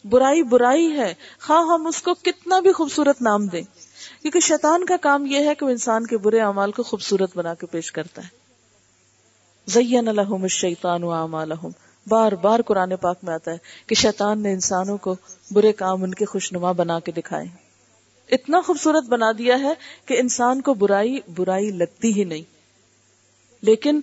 [0.03, 3.61] برائی برائی ہے، خواہ ہم اس کو کتنا بھی خوبصورت نام دیں۔
[4.21, 7.53] کیونکہ شیطان کا کام یہ ہے کہ وہ انسان کے برے اعمال کو خوبصورت بنا
[7.53, 8.27] کے پیش کرتا ہے۔
[9.67, 11.69] زین الحم الشیطان اعمالہم۔
[12.07, 13.57] بار بار قرآن پاک میں آتا ہے
[13.87, 15.15] کہ شیطان نے انسانوں کو
[15.51, 17.62] برے کام ان کے خوشنما بنا کے دکھائے۔
[18.33, 19.73] اتنا خوبصورت بنا دیا ہے
[20.05, 22.41] کہ انسان کو برائی برائی لگتی ہی نہیں۔
[23.61, 24.01] لیکن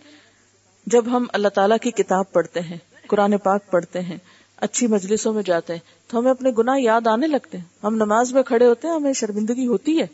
[0.87, 2.77] جب ہم اللہ تعالیٰ کی کتاب پڑھتے ہیں،
[3.07, 4.17] قرآن پاک پڑھتے ہیں،
[4.57, 8.33] اچھی مجلسوں میں جاتے ہیں، تو ہمیں اپنے گناہ یاد آنے لگتے ہیں۔ ہم نماز
[8.33, 10.07] میں کھڑے ہوتے ہیں، ہمیں شرمندگی ہوتی ہے۔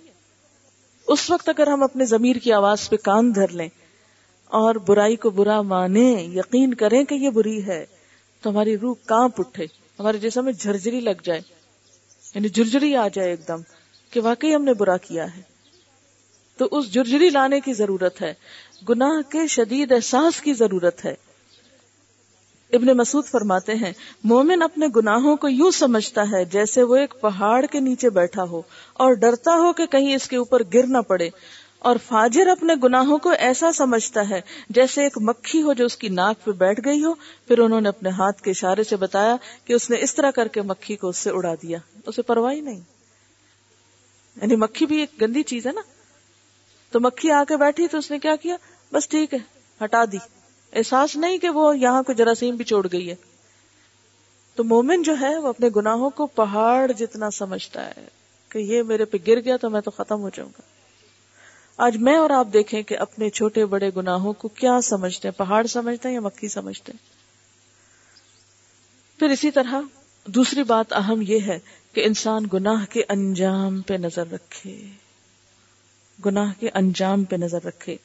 [1.08, 3.68] اس وقت اگر ہم اپنے ضمیر کی آواز پہ کان دھر لیں
[4.46, 7.86] اور برائی کو برا مانے یقین کریں کہ یہ بری ہے،
[8.40, 9.64] تو ہماری روح کانپ اٹھے،
[9.98, 11.40] ہمارے جسم میں جھرجری لگ جائے
[12.34, 13.60] یعنی جھرجری آ جائے ایک دم۔
[14.10, 15.42] کہ واقعی ہم نے برا کیا ہے۔
[16.56, 18.34] تو اس جرجری لانے کی ضرورت ہے۔
[18.88, 21.14] گناہ کے شدید احساس کی ضرورت ہے۔
[22.72, 23.92] ابن مسعود فرماتے ہیں،
[24.24, 28.62] مومن اپنے گناہوں کو یوں سمجھتا ہے جیسے وہ ایک پہاڑ کے نیچے بیٹھا ہو
[28.92, 31.28] اور ڈرتا ہو کہ کہیں اس کے اوپر گر نہ پڑے۔
[31.78, 34.40] اور فاجر اپنے گناہوں کو ایسا سمجھتا ہے
[34.70, 37.88] جیسے ایک مکھی ہو جو اس کی ناک پہ بیٹھ گئی ہو۔ پھر انہوں نے
[37.88, 41.08] اپنے ہاتھ کے اشارے سے بتایا کہ اس نے اس طرح کر کے مکھی کو
[41.08, 42.95] اس سے اڑا دیا۔ اسے پرواہی نہیں۔
[44.42, 45.80] یعنی مکھی بھی ایک گندی چیز ہے نا۔
[46.90, 48.56] تو مکھی آ کے بیٹھی تو اس نے کیا کیا؟
[48.92, 49.38] بس ٹھیک ہے،
[49.84, 50.16] ہٹا دی۔
[50.72, 53.14] احساس نہیں کہ وہ یہاں کو جراثیم بھی چھوڑ گئی ہے۔
[54.54, 58.08] تو مومن جو ہے وہ اپنے گناہوں کو پہاڑ جتنا سمجھتا ہے
[58.48, 60.60] کہ یہ میرے پہ گر گیا تو میں تو ختم ہو جاؤں گا۔
[61.76, 65.66] آج میں اور آپ دیکھیں کہ اپنے چھوٹے بڑے گناہوں کو کیا سمجھتے ہیں؟ پہاڑ
[65.66, 67.16] سمجھتے ہیں یا مکھی سمجھتے ہیں؟
[69.18, 69.80] پھر اسی طرح
[70.26, 71.58] دوسری بات اہم یہ ہے
[71.96, 74.80] کہ انسان گناہ کے انجام پہ نظر رکھے۔
[76.26, 77.96] گناہ کے انجام پہ نظر رکھے۔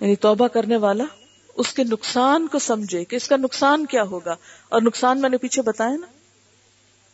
[0.00, 1.04] یعنی توبہ کرنے والا
[1.56, 4.36] اس کے نقصان کو سمجھے کہ اس کا نقصان کیا ہوگا۔
[4.68, 6.06] اور نقصان میں نے پیچھے بتایا نا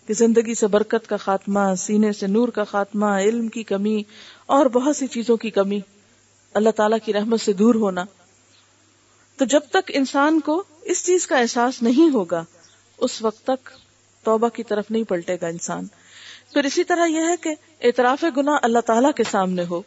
[0.07, 4.03] کہ زندگی سے برکت کا خاتمہ، سینے سے نور کا خاتمہ، علم کی کمی
[4.47, 5.81] اور بہت سی چیزوں کی کمی
[6.55, 8.05] اللہ تعالی کی رحمت سے دور ہونا۔
[9.37, 12.45] تو جب تک انسان کو اس چیز کا احساس نہیں ہوگا،
[12.99, 13.71] اس وقت تک
[14.23, 15.87] توبہ کی طرف نہیں پلٹے گا انسان۔
[16.53, 19.83] پھر اسی طرح یہ ہے کہ اعتراف گناہ اللہ تعالی کے سامنے ہو۔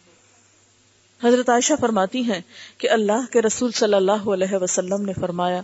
[1.23, 2.41] حضرت عائشہ فرماتی ہیں
[2.77, 5.61] کہ اللہ کے رسول صلی اللہ علیہ وسلم نے فرمایا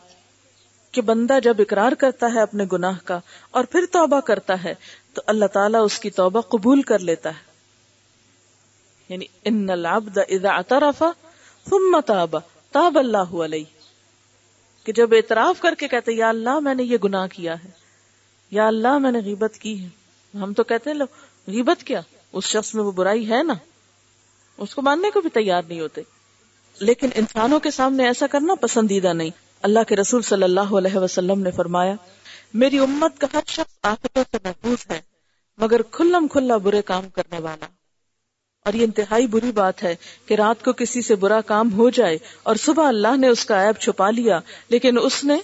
[0.91, 3.19] کہ بندہ جب اقرار کرتا ہے اپنے گناہ کا
[3.51, 4.73] اور پھر توبہ کرتا ہے،
[5.13, 7.47] تو اللہ تعالیٰ اس کی توبہ قبول کر لیتا ہے۔
[9.09, 11.03] یعنی ان العبد اذا اعترف
[11.69, 12.35] ثم تاب
[12.71, 13.63] تاب اللہ علیہ۔
[14.83, 17.86] کہ جب اعتراف کر کے کہتے یا اللہ میں نے یہ گناہ کیا ہے۔
[18.51, 19.89] یا اللہ میں نے غیبت کی ہے۔
[20.37, 21.05] ہم تو کہتے ہیں لو،
[21.47, 22.01] غیبت کیا؟
[22.33, 23.53] اس شخص میں وہ برائی ہے نا؟
[24.57, 26.01] اس کو ماننے کو بھی تیار نہیں ہوتے۔
[26.79, 29.29] لیکن انسانوں کے سامنے ایسا کرنا پسندیدہ نہیں۔
[29.61, 31.93] اللہ کے رسول صلی اللہ علیہ وسلم نے فرمایا،
[32.53, 35.01] میری امت کا ہر شخص آفتوں سے محفوظ ہے،
[35.57, 37.65] مگر کھلم کھلا برے کام کرنے والا۔
[38.65, 39.95] اور یہ انتہائی بری بات ہے
[40.25, 43.67] کہ رات کو کسی سے برا کام ہو جائے اور صبح اللہ نے اس کا
[43.67, 44.39] عیب چھپا لیا،
[44.69, 45.37] لیکن اس نے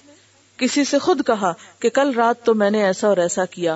[0.64, 3.76] کسی سے خود کہا کہ کل رات تو میں نے ایسا اور ایسا کیا۔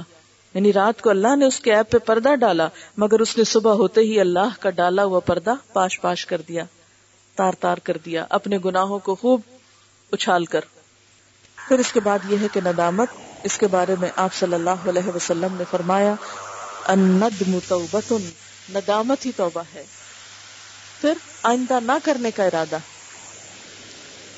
[0.54, 2.68] یعنی رات کو اللہ نے اس کے ایپ پہ پردہ ڈالا،
[2.98, 6.64] مگر اس نے صبح ہوتے ہی اللہ کا ڈالا ہوا پردہ پاش پاش کر دیا،
[7.36, 9.42] تار تار کر دیا، اپنے گناہوں کو خوب
[10.12, 10.60] اچھال کر۔
[11.68, 13.08] پھر اس کے بعد یہ ہے کہ ندامت،
[13.44, 16.14] اس کے بارے میں آپ صلی اللہ علیہ وسلم نے فرمایا
[18.74, 19.84] ندامت ہی توبہ ہے۔
[21.02, 21.14] پھر
[21.44, 22.78] آئندہ نہ کرنے کا ارادہ۔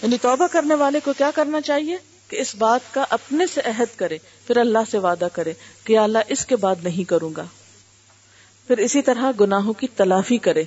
[0.01, 1.97] یعنی توبہ کرنے والے کو کیا کرنا چاہیے؟
[2.29, 4.17] کہ اس بات کا اپنے سے عہد کرے،
[4.47, 5.53] پھر اللہ سے وعدہ کرے
[5.83, 7.45] کہ اللہ اس کے بعد نہیں کروں گا۔
[8.67, 10.63] پھر اسی طرح گناہوں کی تلافی کرے۔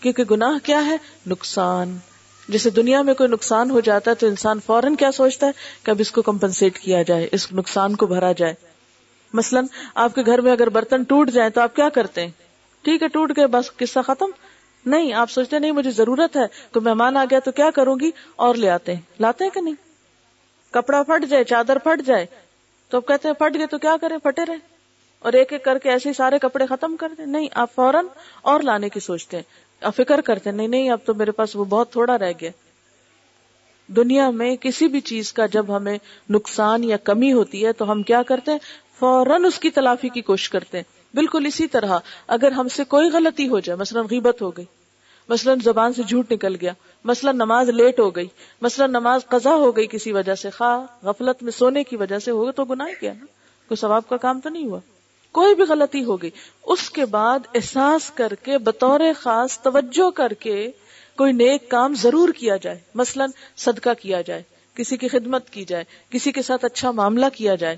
[0.00, 1.98] کیونکہ گناہ کیا ہے؟ نقصان۔
[2.48, 5.52] جیسے دنیا میں کوئی نقصان ہو جاتا ہے تو انسان فوراً کیا سوچتا ہے
[5.82, 8.54] کہ اب اس کو کمپنسیٹ کیا جائے، اس نقصان کو بھرا جائے۔
[9.32, 9.60] مثلا
[9.94, 12.30] آپ کے گھر میں اگر برتن ٹوٹ جائے تو آپ کیا کرتے ہیں؟
[12.82, 14.30] ٹھیک ہے، ٹوٹ گئے، بس قصہ ختم۔
[14.86, 18.10] نہیں، آپ سوچتے نہیں، مجھے ضرورت ہے، کوئی مہمان آ گیا تو کیا کروں گی؟
[18.36, 19.87] اور لے آتے ہیں۔ لاتے ہیں کہ نہیں؟
[20.70, 22.26] کپڑا پھٹ جائے، چادر پھٹ جائے۔
[22.88, 24.78] تو اب کہتے ہیں، پھٹ گئے تو کیا کریں؟ پھٹے رہے۔
[25.18, 28.06] اور ایک ایک کر کے ایسے سارے کپڑے ختم کر دیں۔ نہیں، آپ فوراً
[28.42, 29.44] اور لانے کی سوچتے ہیں۔
[29.80, 32.50] آپ فکر کرتے نہیں نہیں، اب تو میرے پاس وہ بہت تھوڑا رہ گیا۔
[33.86, 35.98] دنیا میں کسی بھی چیز کا جب ہمیں
[36.30, 38.58] نقصان یا کمی ہوتی ہے، تو ہم کیا کرتے ہیں؟
[38.98, 43.08] فوراً اس کی تلافی کی کوشش کرتے ہیں۔ بالکل اسی طرح، اگر ہم سے کوئی
[43.08, 44.64] غلطی ہو جائے، مثلا غیبت ہو گئی
[45.28, 46.72] مثلا زبان سے جھوٹ نکل گیا،
[47.04, 48.26] مثلا نماز لیٹ ہو گئی،
[48.60, 52.30] مثلا نماز قضا ہو گئی کسی وجہ سے، خواہ غفلت میں سونے کی وجہ سے
[52.30, 53.26] ہوگا تو گناہ کیا نا؟
[53.68, 54.78] کوئی ثواب کا کام تو نہیں ہوا۔
[55.32, 56.30] کوئی بھی غلطی ہو گئی،
[56.62, 60.70] اس کے بعد احساس کر کے بطور خاص توجہ کر کے
[61.16, 63.26] کوئی نیک کام ضرور کیا جائے۔ مثلا
[63.56, 64.42] صدقہ کیا جائے،
[64.74, 67.76] کسی کی خدمت کی جائے، کسی کے ساتھ اچھا معاملہ کیا جائے۔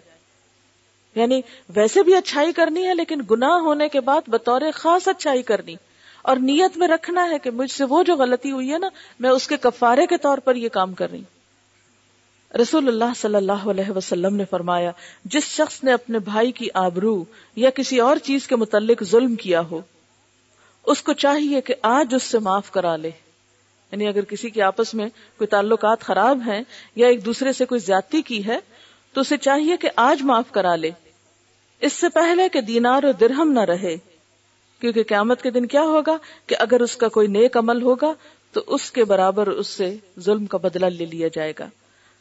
[1.14, 5.76] یعنی ویسے بھی اچھائی کرنی ہے، لیکن گناہ ہونے کے بعد بطور خاص اچھائی کرنی۔
[6.22, 8.88] اور نیت میں رکھنا ہے کہ مجھ سے وہ جو غلطی ہوئی ہے نا،
[9.20, 11.22] میں اس کے کفارے کے طور پر یہ کام کر رہی
[12.62, 14.90] رسول اللہ صلی اللہ علیہ وسلم نے فرمایا،
[15.24, 17.24] جس شخص نے اپنے بھائی کی آبرو
[17.56, 19.80] یا کسی اور چیز کے متعلق ظلم کیا ہو،
[20.86, 23.10] اس کو چاہیے کہ آج اس سے معاف کرا لے۔
[23.92, 25.08] یعنی اگر کسی کے آپس میں
[25.38, 26.60] کوئی تعلقات خراب ہیں
[26.96, 28.58] یا ایک دوسرے سے کوئی زیادتی کی ہے،
[29.12, 30.90] تو اسے چاہیے کہ آج معاف کرا لے۔
[31.80, 33.96] اس سے پہلے کہ دینار و درہم نہ رہے۔
[34.80, 36.16] کیونکہ قیامت کے دن کیا ہوگا
[36.46, 38.12] کہ اگر اس کا کوئی نیک عمل ہوگا
[38.52, 41.68] تو اس کے برابر اس سے ظلم کا بدلہ لے لیا جائے گا۔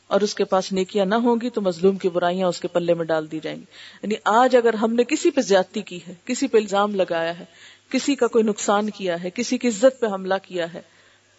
[0.08, 2.94] اور اس کے پاس نیکیاں نہ ہوں گی تو مظلوم کی برائیاں اس کے پلے
[2.94, 3.64] میں ڈال دی جائیں گی۔
[4.04, 7.46] یعنی آج اگر ہم نے کسی پہ زیادتی کی ہے، کسی پہ الزام لگایا ہے،
[7.90, 10.82] کسی کا کوئی نقصان کیا ہے، کسی کی عزت پہ حملہ کیا ہے،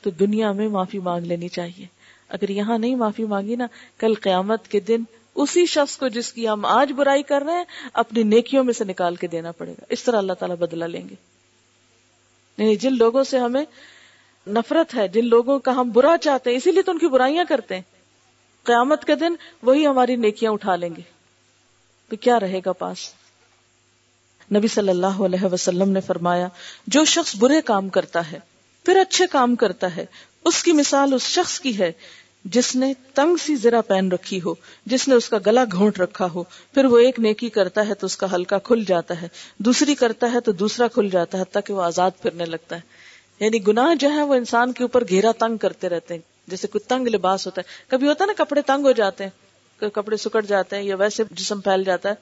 [0.02, 1.86] تو دنیا میں معافی مانگ لینی چاہیے۔
[2.28, 3.66] اگر یہاں نہیں معافی مانگی نا،
[3.98, 5.02] کل قیامت کے دن
[5.34, 8.84] اسی شخص کو جس کی ہم آج برائی کر رہے ہیں، اپنی نیکیوں میں سے
[8.84, 11.14] نکال کے دینا پڑے گا۔ اس طرح اللہ تعالیٰ بدلا لیں گے۔
[12.58, 13.64] یعنی جن لوگوں سے ہمیں
[14.46, 17.44] نفرت ہے، جن لوگوں کا ہم برا چاہتے ہیں، اسی لیے تو ان کی برائیاں
[17.48, 17.82] کرتے ہیں۔
[18.64, 21.02] قیامت کے دن وہی ہماری نیکیاں اٹھا لیں گے۔
[22.08, 22.98] تو کیا رہے گا پاس؟
[24.56, 26.48] نبی صلی اللہ علیہ وسلم نے فرمایا،
[26.86, 28.38] جو شخص برے کام کرتا ہے،
[28.84, 30.06] پھر اچھے کام کرتا ہے،
[30.44, 31.92] اس کی مثال اس شخص کی ہے
[32.44, 34.54] جس نے تنگ سی ذرا پہن رکھی ہو،
[34.86, 38.06] جس نے اس کا گلا گھونٹ رکھا ہو، پھر وہ ایک نیکی کرتا ہے تو
[38.06, 39.28] اس کا ہلکا کھل جاتا ہے،
[39.58, 42.80] دوسری کرتا ہے تو دوسرا کھل جاتا ہے تاکہ وہ آزاد پھرنے لگتا ہے۔
[43.40, 46.88] یعنی گناہ جو ہے وہ انسان کے اوپر گھیرا تنگ کرتے رہتے ہیں۔ جیسے کوئی
[46.88, 49.50] تنگ لباس ہوتا ہے، کبھی ہوتا ہے نا کپڑے تنگ ہو جاتے ہیں
[49.94, 52.14] کپڑے سکڑ جاتے ہیں یا ویسے جسم پھیل جاتا ہے،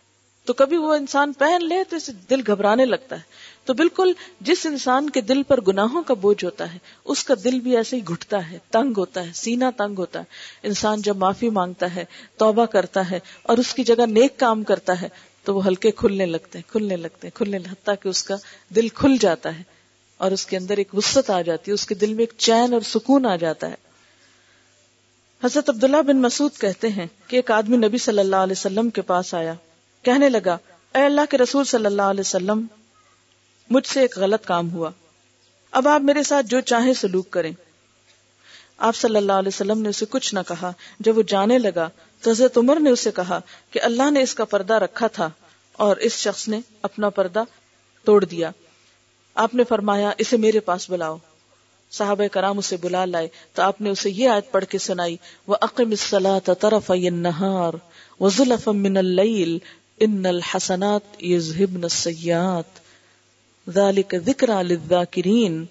[0.45, 3.21] تو کبھی وہ انسان پہن لے تو اسے دل گھبرانے لگتا ہے۔
[3.69, 7.61] تو بالکل جس انسان کے دل پر گناہوں کا بوجھ ہوتا ہے، اس کا دل
[7.61, 10.25] بھی ایسے ہی گھٹتا ہے، تنگ ہوتا ہے سینا تنگ ہوتا ہے۔
[10.63, 12.05] انسان جب معافی مانگتا ہے،
[12.37, 15.09] توبہ کرتا ہے اور اس کی جگہ نیک کام کرتا ہے،
[15.45, 18.37] تو وہ ہلکے کھلنے لگتے ہیں، کھلنے لگتے ہیں، کھلنے لگتا کہ اس کا
[18.77, 19.63] دل کھل جاتا ہے
[20.17, 22.73] اور اس کے اندر ایک وسط آ جاتی ہے، اس کے دل میں ایک چین
[22.73, 23.75] اور سکون آ جاتا ہے۔
[25.45, 29.03] حضرت عبداللہ بن مسعود کہتے ہیں کہ ایک آدمی نبی صلی اللہ علیہ وسلم کے
[29.03, 29.55] پاس آیا،
[30.03, 30.57] کہنے لگا،
[30.95, 32.67] اے اللہ کے رسول صلی اللہ علیہ وسلم
[33.71, 34.91] مجھ سے ایک غلط کام ہوا۔
[35.71, 37.53] اب آپ میرے ساتھ جو چاہیں سلوک کریں۔
[38.79, 41.89] آپ صلی اللہ علیہ وسلم نے اسے کچھ نہ کہا۔ جب وہ جانے لگا،
[42.23, 43.41] تو حضرت عمر نے اسے کہا
[43.71, 45.31] کہ اللہ نے اس کا پردہ رکھا تھا
[45.73, 47.43] اور اس شخص نے اپنا پردہ
[48.05, 48.51] توڑ دیا۔
[49.35, 51.17] آپ نے فرمایا، اسے میرے پاس بلاؤ۔
[51.91, 55.17] صحابہ کرام اسے بلا لائے۔ تو آپ نے اسے یہ آیت پڑھ کے سنائی
[55.47, 57.75] وہ عقم الصلاۃ طرف النہار
[58.21, 59.59] وزلف من اللیل
[60.01, 62.88] ان الحسنات یذهبن السیئات
[63.69, 65.65] ذالک ذکر للذاکرین۔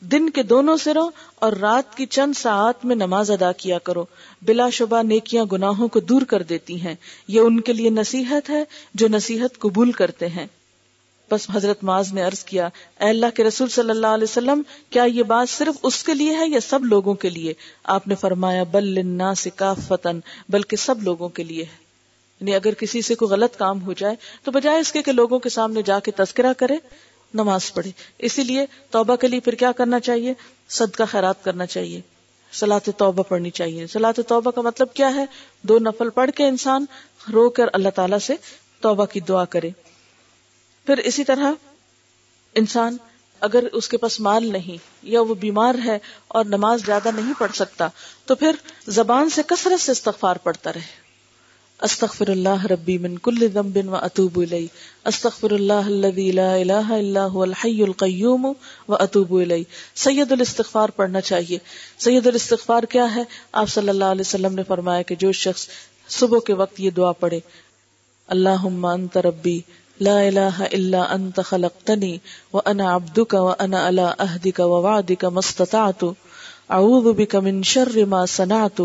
[0.00, 4.04] دن کے دونوں سروں اور رات کی چند ساعت میں نماز ادا کیا کرو۔
[4.42, 6.94] بلا شبہ نیکیاں گناہوں کو دور کر دیتی ہیں۔
[7.28, 8.64] یہ ان کے لیے نصیحت ہے
[8.94, 10.46] جو نصیحت قبول کرتے ہیں۔
[11.30, 12.68] بس حضرت معاذ نے عرض کیا،
[13.00, 16.34] اے اللہ کے رسول صلی اللہ علیہ وسلم، کیا یہ بات صرف اس کے لیے
[16.34, 17.54] ہے یا سب لوگوں کے لیے؟
[17.84, 20.10] آپ نے فرمایا، بل للناس کافتا،
[20.48, 21.88] بلکہ سب لوگوں کے لیے ہے۔
[22.40, 25.38] یعنی اگر کسی سے کوئی غلط کام ہو جائے، تو بجائے اس کے کہ لوگوں
[25.38, 26.76] کے سامنے جا کے تذکرہ کرے۔
[27.34, 30.34] نماز پڑھے اسی لیے توبہ کے لیے پھر کیا کرنا چاہیے؟
[30.68, 32.00] صدقہ خیرات کرنا چاہیے۔
[32.52, 35.24] سلاط توبہ پڑھنی چاہیے۔ سلاط توبہ کا مطلب کیا ہے؟
[35.62, 36.84] دو نفل پڑھ کے انسان
[37.32, 38.34] رو کر اللہ تعالی سے
[38.80, 39.70] توبہ کی دعا کرے۔
[40.86, 41.52] پھر اسی طرح
[42.54, 42.96] انسان
[43.40, 45.98] اگر اس کے پاس مال نہیں یا وہ بیمار ہے
[46.28, 47.88] اور نماز زیادہ نہیں پڑھ سکتا،
[48.24, 48.50] تو پھر
[48.88, 51.07] زبان سے کثرت سے استغفار پڑھتا رہے۔
[51.82, 54.66] استغفر اللہ ربی من کل ذنب و اتوب الی.
[55.04, 58.46] استغفر اللہ الذي لا الہ الا هو الحی القیوم
[58.88, 59.62] و اتوب الی.
[59.94, 61.58] سید الاستغفار پڑھنا چاہیے.
[61.98, 63.22] سید الاستغفار کیا ہے؟
[63.52, 65.68] آپ صلی اللہ علیہ وسلم نے فرمایا کہ جو شخص
[66.08, 67.40] صبح کے وقت یہ دعا پڑھے،
[68.28, 69.60] اللہم انت ربی،
[70.00, 72.16] لا الہ الا انت خلقتنی
[72.54, 76.04] وانا عبدک وانا على عهدك ووعدك ما استطعت.
[76.70, 78.80] اعوذ بك من شر ما صنعت.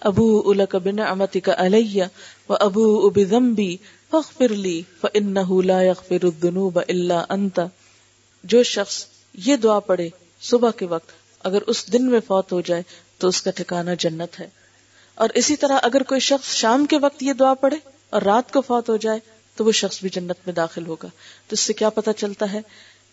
[0.00, 2.02] ابوء لك بنعمتك علي
[2.48, 3.76] وابوء بذنبي
[4.10, 7.60] فاغفر لي فانه لا يغفر الذنوب الا انت۔
[8.44, 10.08] جو شخص یہ دعا پڑھے
[10.40, 11.10] صبح کے وقت
[11.46, 12.82] اگر اس دن میں فوت ہو جائے
[13.18, 14.48] تو اس کا ٹھکانہ جنت ہے۔
[15.14, 17.76] اور اسی طرح اگر کوئی شخص شام کے وقت یہ دعا پڑھے
[18.10, 19.18] اور رات کو فوت ہو جائے
[19.56, 21.08] تو وہ شخص بھی جنت میں داخل ہوگا۔
[21.46, 22.60] تو اس سے کیا پتا چلتا ہے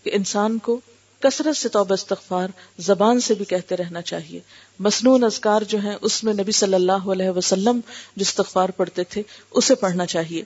[0.04, 0.80] کہ انسان کو
[1.26, 2.48] کثرت سے توبہ استغفار
[2.78, 4.40] زبان سے بھی کہتے رہنا چاہیے۔
[4.80, 7.80] مصنون اذکار جو ہیں، اس میں نبی صلی اللہ علیہ وسلم
[8.16, 10.44] جو استغفار پڑھتے تھے، اسے پڑھنا چاہیے۔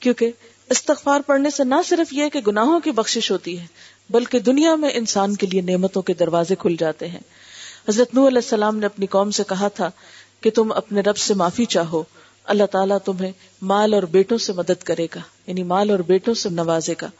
[0.00, 0.30] کیونکہ
[0.70, 3.66] استغفار پڑھنے سے نہ صرف یہ کہ گناہوں کی بخشش ہوتی ہے،
[4.10, 7.20] بلکہ دنیا میں انسان کے لیے نعمتوں کے دروازے کھل جاتے ہیں۔
[7.88, 9.90] حضرت نو علیہ السلام نے اپنی قوم سے کہا تھا
[10.40, 12.02] کہ تم اپنے رب سے معافی چاہو،
[12.44, 13.32] اللہ تعالیٰ تمہیں
[13.62, 17.10] مال اور بیٹوں سے مدد کرے گا یعنی مال اور بیٹوں سے نوازے گا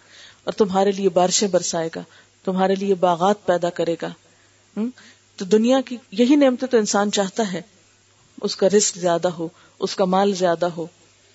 [0.44, 2.02] اور تمہارے لیے بارشیں برسائے گا۔
[2.48, 4.08] تمہارے لیے باغات پیدا کرے گا۔
[5.36, 7.60] تو دنیا کی یہی نعمتیں تو انسان چاہتا ہے۔
[8.42, 10.86] اس کا رسک زیادہ ہو، اس کا مال زیادہ ہو،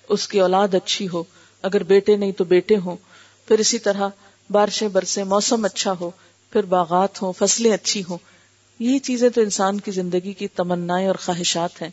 [0.08, 1.24] اس کی اولاد اچھی ہو۔
[1.62, 2.96] اگر بیٹے نہیں تو بیٹے ہوں۔
[3.48, 4.08] پھر اسی طرح
[4.50, 6.10] بارشیں برسے موسم اچھا ہو،
[6.52, 8.18] پھر باغات ہوں، فصلیں اچھی ہوں۔
[8.78, 11.90] یہی چیزیں تو انسان کی زندگی کی تمنا اور خواہشات ہیں۔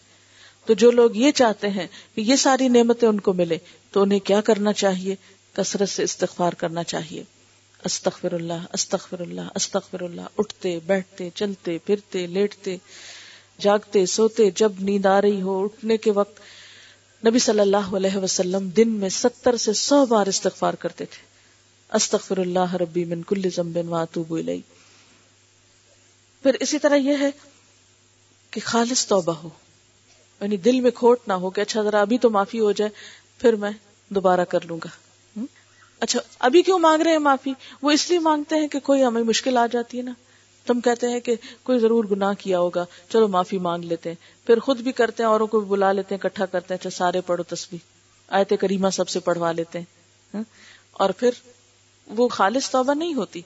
[0.65, 3.57] تو جو لوگ یہ چاہتے ہیں کہ یہ ساری نعمتیں ان کو ملے
[3.91, 5.15] تو انہیں کیا کرنا چاہیے؟
[5.53, 7.40] کثرت سے استغفار کرنا چاہیے۔
[7.84, 12.77] استغفر اللہ استغفر اللہ استغفر اللہ۔ اٹھتے، بیٹھتے، چلتے، پھرتے، لیٹتے،
[13.59, 16.39] جاگتے، سوتے، جب نیند آ رہی ہو، اٹھنے کے وقت
[17.27, 21.25] نبی صلی اللہ علیہ وسلم دن میں ستر سے سو بار استغفار کرتے تھے۔
[21.95, 24.61] استغفر اللہ ربی من کل زمبن واتوب الی۔
[26.43, 27.29] پھر اسی طرح یہ ہے
[28.51, 29.49] کہ خالص توبہ ہو۔
[30.41, 32.91] یعنی دل میں کھوٹ نہ ہو کہ اچھا ذرا ابھی تو معافی ہو جائے،
[33.38, 33.71] پھر میں
[34.09, 35.11] دوبارہ کر لوں گا۔
[36.01, 39.23] اچھا ابھی کیوں مانگ رہے ہیں معافی؟ وہ اس لیے مانگتے ہیں کہ کوئی ہمیں
[39.23, 40.13] مشکل آ جاتی ہے نا۔
[40.65, 44.59] تم کہتے ہیں کہ کوئی ضرور گناہ کیا ہوگا۔ چلو، معافی مانگ لیتے ہیں۔ پھر
[44.59, 47.21] خود بھی کرتے ہیں، اوروں کو بھی بلا لیتے ہیں، اکٹھا کرتے ہیں۔ اچھا سارے
[47.21, 47.79] پڑھو تسبیح۔
[48.27, 49.85] آیت کریمہ سب سے پڑھوا لیتے ہیں۔
[50.33, 50.43] ہاں؟
[50.93, 51.29] اور پھر
[52.07, 53.41] وہ خالص توبہ نہیں ہوتی۔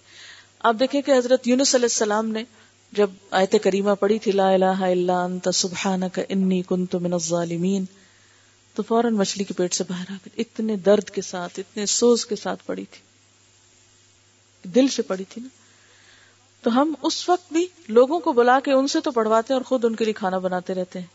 [0.59, 2.43] آپ دیکھیں کہ حضرت یونس علیہ السلام نے
[2.91, 7.85] جب آیت کریمہ پڑھی تھی، لا الہ الا انت سبحانک، انی کنت من الظالمین
[8.75, 12.25] تو فوراً مچھلی کے پیٹ سے باہر آ گئی۔ اتنے درد کے ساتھ، اتنے سوز
[12.25, 13.01] کے ساتھ پڑی تھی۔
[14.69, 15.47] دل سے پڑی تھی نا۔
[16.61, 19.65] تو ہم اس وقت بھی لوگوں کو بلا کے ان سے تو پڑھواتے ہیں اور
[19.65, 21.05] خود ان کے لیے کھانا بناتے رہتے ہیں۔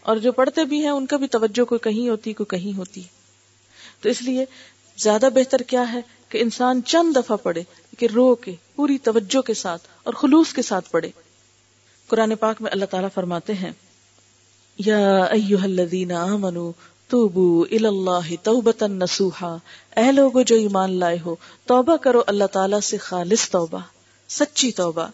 [0.00, 3.02] اور جو پڑھتے بھی ہیں، ان کا بھی توجہ کوئی کہیں ہوتی، کوئی کہیں ہوتی۔
[4.00, 4.44] تو اس لیے
[4.96, 7.62] زیادہ بہتر کیا ہے کہ انسان چند دفعہ پڑھے
[7.98, 11.10] کہ رو کے، پوری توجہ کے ساتھ اور خلوص کے ساتھ پڑھے۔
[12.06, 13.70] قرآن پاک میں اللہ تعالیٰ فرماتے ہیں
[14.78, 16.72] یا ایوہ الذین آمنوا
[17.08, 19.56] توبو اللہ توبتا نسوحا
[19.96, 23.78] اے لوگو جو ایمان لائے ہو، توبہ کرو، اللہ تعالی سے خالص توبہ،
[24.28, 25.06] سچی توبہ۔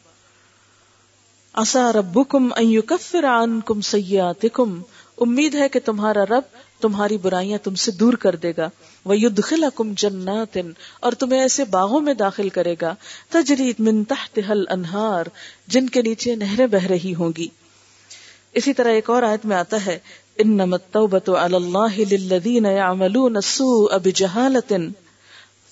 [1.54, 4.82] اسا ربکم ان یکفر عنکم سیئاتکم۔
[5.20, 6.42] امید ہے کہ تمہارا رب
[6.80, 8.68] تمہاری برائیاں تم سے دور کر دے گا۔
[9.04, 12.94] وَيُدْخِلَكُمْ جَنَّاتٍ اور تمہیں ایسے باغوں میں داخل کرے گا۔
[13.28, 15.24] تجرید من تحتها الانہار،
[15.66, 17.48] جن کے نیچے نہریں بہ رہی ہوں گی۔
[18.54, 19.98] اسی طرح ایک اور آیت میں آتا ہے
[20.38, 24.92] انما التوبة على الله للذين يعملون السوء بجهالة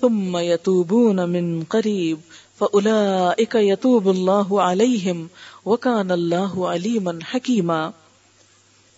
[0.01, 2.19] ثم يتوبون من قريب
[2.59, 5.27] فأولئك يتوب الله عليهم
[5.67, 7.81] وكان الله عليما حكيما۔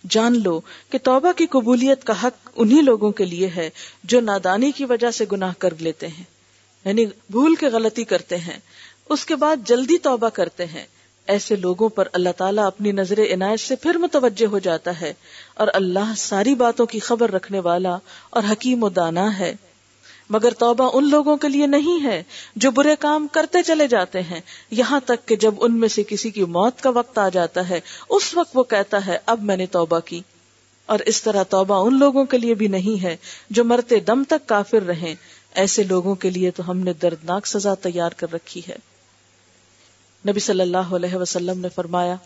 [0.05, 0.61] جان لو
[0.91, 3.70] کہ توبہ کی قبولیت کا حق انہی لوگوں کے لیے ہے
[4.05, 6.24] جو نادانی کی وجہ سے گناہ کر لیتے ہیں
[6.85, 8.59] یعنی بھول کے غلطی کرتے ہیں،
[9.09, 10.87] اس کے بعد جلدی توبہ کرتے ہیں۔
[11.31, 15.14] ایسے لوگوں پر اللہ تعالیٰ اپنی نظر عنایت سے پھر متوجہ ہو جاتا ہے
[15.55, 17.97] اور اللہ ساری باتوں کی خبر رکھنے والا
[18.31, 19.55] اور حکیم و دانا ہے۔
[20.31, 22.22] مگر توبہ ان لوگوں کے لیے نہیں ہے
[22.57, 26.31] جو برے کام کرتے چلے جاتے ہیں۔ یہاں تک کہ جب ان میں سے کسی
[26.31, 29.66] کی موت کا وقت آ جاتا ہے، اس وقت وہ کہتا ہے، اب میں نے
[29.66, 30.20] توبہ کی۔
[30.87, 33.16] اور اس طرح توبہ ان لوگوں کے لیے بھی نہیں ہے
[33.51, 35.14] جو مرتے دم تک کافر رہیں۔
[35.55, 38.76] ایسے لوگوں کے لیے تو ہم نے دردناک سزا تیار کر رکھی ہے۔
[40.29, 42.16] نبی صلی اللہ علیہ وسلم نے فرمایا،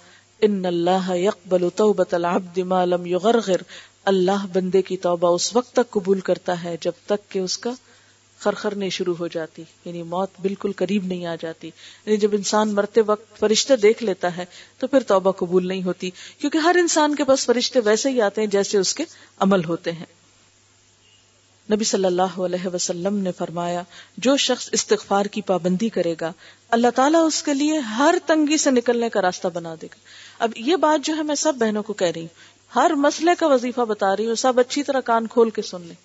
[0.41, 3.63] ان اللہ یقبل توبت العبد ما لم یغرغر.
[4.05, 7.71] اللہ بندے کی توبہ اس وقت تک قبول کرتا ہے جب تک کہ اس کا
[8.39, 11.67] خرخر نہیں شروع ہو جاتی یعنی موت بالکل قریب نہیں آ جاتی۔
[12.07, 14.45] یعنی جب انسان مرتے وقت فرشتے دیکھ لیتا ہے
[14.79, 18.41] تو پھر توبہ قبول نہیں ہوتی، کیونکہ ہر انسان کے پاس فرشتے ویسے ہی آتے
[18.41, 19.05] ہیں جیسے اس کے
[19.39, 20.07] عمل ہوتے ہیں۔
[21.73, 23.83] نبی صلی اللہ علیہ وسلم نے فرمایا،
[24.17, 26.33] جو شخص استغفار کی پابندی کرے گا،
[26.71, 29.99] اللہ تعالیٰ اس کے لیے ہر تنگی سے نکلنے کا راستہ بنا دے گا۔
[30.39, 33.47] اب یہ بات جو ہے، میں سب بہنوں کو کہہ رہی ہوں۔ ہر مسئلے کا
[33.47, 36.05] وظیفہ بتا رہی ہوں، سب اچھی طرح کان کھول کے سن لیں۔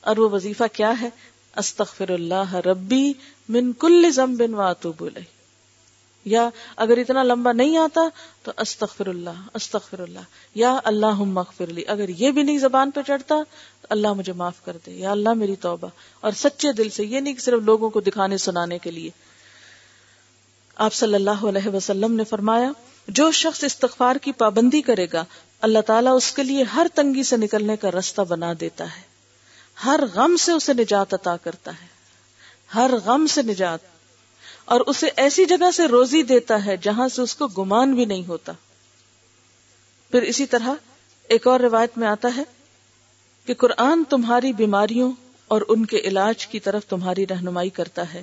[0.00, 1.10] اور وہ وظیفہ کیا ہے؟
[1.56, 3.12] استغفر اللہ ربی
[3.48, 5.37] من کل ذنب واتوب الیہ۔
[6.28, 8.00] یا اگر اتنا لمبا نہیں آتا
[8.42, 13.00] تو استغفر اللہ استغفر اللہ یا اللہ مغفر لی، اگر یہ بھی نہیں زبان پہ
[13.06, 13.34] چڑھتا
[13.80, 15.88] تو اللہ مجھے معاف کر دے، یا اللہ میری توبہ،
[16.20, 19.10] اور سچے دل سے یہ نہیں کہ صرف لوگوں کو دکھانے سنانے کے لیے۔
[20.76, 22.72] آپ صلی اللہ علیہ وسلم نے فرمایا،
[23.08, 25.24] جو شخص استغفار کی پابندی کرے گا،
[25.60, 29.02] اللہ تعالیٰ اس کے لیے ہر تنگی سے نکلنے کا رستہ بنا دیتا ہے۔
[29.84, 31.86] ہر غم سے اسے نجات عطا کرتا ہے۔
[32.74, 33.97] ہر غم سے نجات۔
[34.68, 38.28] اور اسے ایسی جگہ سے روزی دیتا ہے جہاں سے اس کو گمان بھی نہیں
[38.28, 38.52] ہوتا۔
[40.10, 40.68] پھر اسی طرح
[41.28, 42.42] ایک اور روایت میں آتا ہے
[43.44, 45.12] کہ قرآن تمہاری بیماریوں
[45.48, 48.22] اور ان کے علاج کی طرف تمہاری رہنمائی کرتا ہے۔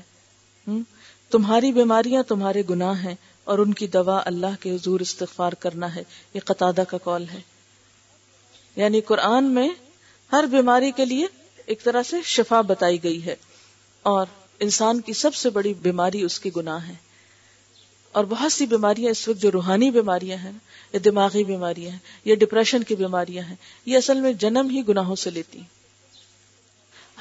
[1.29, 6.03] تمہاری بیماریاں تمہارے گناہ ہیں اور ان کی دوا اللہ کے حضور استغفار کرنا ہے۔
[6.33, 7.41] یہ قطادہ کا کال ہے۔
[8.75, 9.69] یعنی قرآن میں
[10.31, 11.25] ہر بیماری کے لیے
[11.65, 13.35] ایک طرح سے شفا بتائی گئی ہے۔
[14.03, 14.25] اور
[14.59, 16.93] انسان کی سب سے بڑی بیماری اس کی گناہ ہے۔
[18.11, 20.51] اور بہت سی بیماریاں اس وقت جو روحانی بیماریاں ہیں،
[20.93, 25.15] یا دماغی بیماریاں ہیں، یا ڈپریشن کی بیماریاں ہیں، یہ اصل میں جنم ہی گناہوں
[25.15, 25.75] سے لیتی۔ ہیں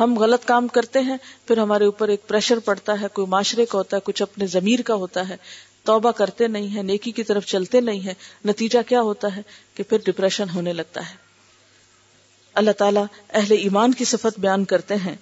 [0.01, 1.17] ہم غلط کام کرتے ہیں،
[1.47, 4.83] پھر ہمارے اوپر ایک پریشر پڑتا ہے، کوئی معاشرے کا ہوتا ہے، کچھ اپنے ضمیر
[4.83, 5.37] کا ہوتا ہے۔
[5.85, 8.15] توبہ کرتے نہیں ہیں، نیکی کی طرف چلتے نہیں ہیں۔
[8.45, 9.43] نتیجہ کیا ہوتا ہے؟
[9.75, 11.15] کہ پھر ڈپریشن ہونے لگتا ہے۔
[12.55, 15.17] اللہ تعالیٰ اہل ایمان کی صفت بیان کرتے ہیں۔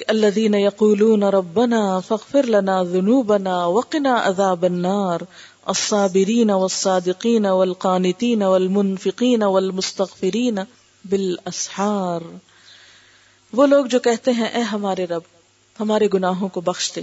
[0.00, 5.20] کہ الذین یقولون ربنا فاغفر لنا ذنوبنا وقنا عذاب النار.
[5.66, 10.58] الصابرین والصادقین والقانتین والمنفقین والمستغفرین
[11.04, 12.20] بالاسحار
[13.52, 15.22] وہ لوگ جو کہتے ہیں، اے ہمارے رب،
[15.80, 17.00] ہمارے گناہوں کو بخش دے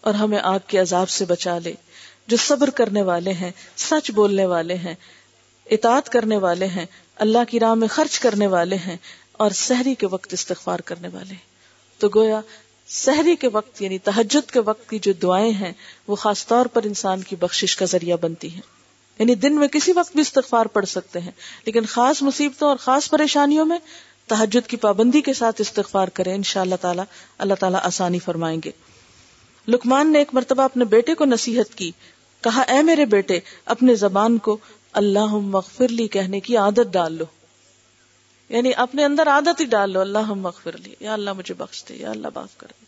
[0.00, 1.72] اور ہمیں آگ کے عذاب سے بچا لے،
[2.26, 4.94] جو صبر کرنے والے ہیں، سچ بولنے والے ہیں،
[5.70, 8.96] اطاعت کرنے والے ہیں، اللہ کی راہ میں خرچ کرنے والے ہیں
[9.32, 11.57] اور سحری کے وقت استغفار کرنے والے ہیں۔
[11.98, 12.40] تو گویا
[12.88, 15.72] سحری کے وقت یعنی تحجد کے وقت کی جو دعائیں ہیں،
[16.08, 18.60] وہ خاص طور پر انسان کی بخشش کا ذریعہ بنتی ہیں۔
[19.18, 21.30] یعنی دن میں کسی وقت بھی استغفار پڑھ سکتے ہیں،
[21.64, 23.78] لیکن خاص مصیبتوں اور خاص پریشانیوں میں
[24.26, 27.04] تحجد کی پابندی کے ساتھ استغفار کریں ان شاء اللہ تعالیٰ
[27.38, 28.70] اللہ تعالیٰ آسانی فرمائیں گے۔
[29.68, 31.90] لکمان نے ایک مرتبہ اپنے بیٹے کو نصیحت کی،
[32.40, 34.56] کہا، اے میرے بیٹے، اپنے زبان کو
[34.92, 37.24] اللہ مغفر لی کہنے کی عادت ڈال لو۔
[38.48, 41.94] یعنی اپنے اندر عادت ہی ڈال لو اللہ مغفر لی، یا اللہ مجھے بخش دے،
[41.94, 42.84] یا اللہ معاف کر دے۔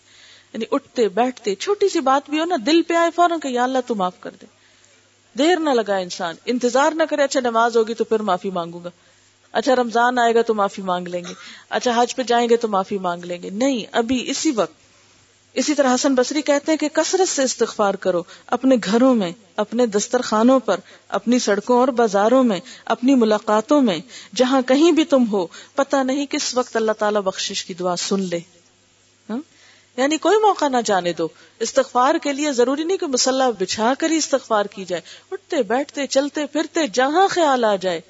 [0.52, 3.64] یعنی اٹھتے، بیٹھتے، چھوٹی سی بات بھی ہو نا، دل پہ آئے فوراً کہ یا
[3.64, 4.46] اللہ تو معاف کر دے۔
[5.38, 8.90] دیر نہ لگا انسان، انتظار نہ کرے اچھا نماز ہوگی تو پھر معافی مانگوں گا۔
[9.52, 11.34] اچھا رمضان آئے گا تو معافی مانگ لیں گے۔
[11.70, 14.89] اچھا حج پہ جائیں گے تو معافی مانگ لیں گے۔ نہیں، ابھی اسی وقت
[15.55, 19.86] اسی طرح حسن بصری کہتے ہیں کہ کثرت سے استغفار کرو، اپنے گھروں میں، اپنے
[19.86, 23.98] دسترخانوں پر، اپنی سڑکوں اور بازاروں میں، اپنی ملاقاتوں میں،
[24.36, 28.20] جہاں کہیں بھی تم ہو، پتہ نہیں کس وقت اللہ تعالی بخشش کی دعا سن
[28.20, 28.38] لے۔
[29.30, 29.38] ہاں؟
[29.96, 31.28] یعنی کوئی موقع نہ جانے دو۔
[31.59, 36.07] استغفار کے لیے ضروری نہیں کہ مسلح بچھا کر ہی استغفار کی جائے۔ اٹھتے، بیٹھتے،
[36.07, 38.01] چلتے، پھرتے، جہاں خیال آ جائے۔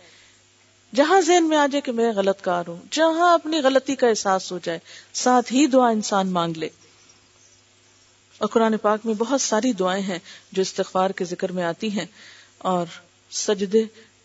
[0.94, 4.52] جہاں ذہن میں آ جائے کہ میں غلط کار ہوں، جہاں اپنی غلطی کا احساس
[4.52, 4.78] ہو جائے،
[5.12, 6.68] ساتھ ہی دعا انسان مانگ لے۔
[8.40, 10.18] اور قرآن پاک میں بہت ساری دعائیں ہیں
[10.52, 12.06] جو استغفار کے ذکر میں آتی ہیں
[12.58, 12.86] اور
[13.30, 13.84] سجدے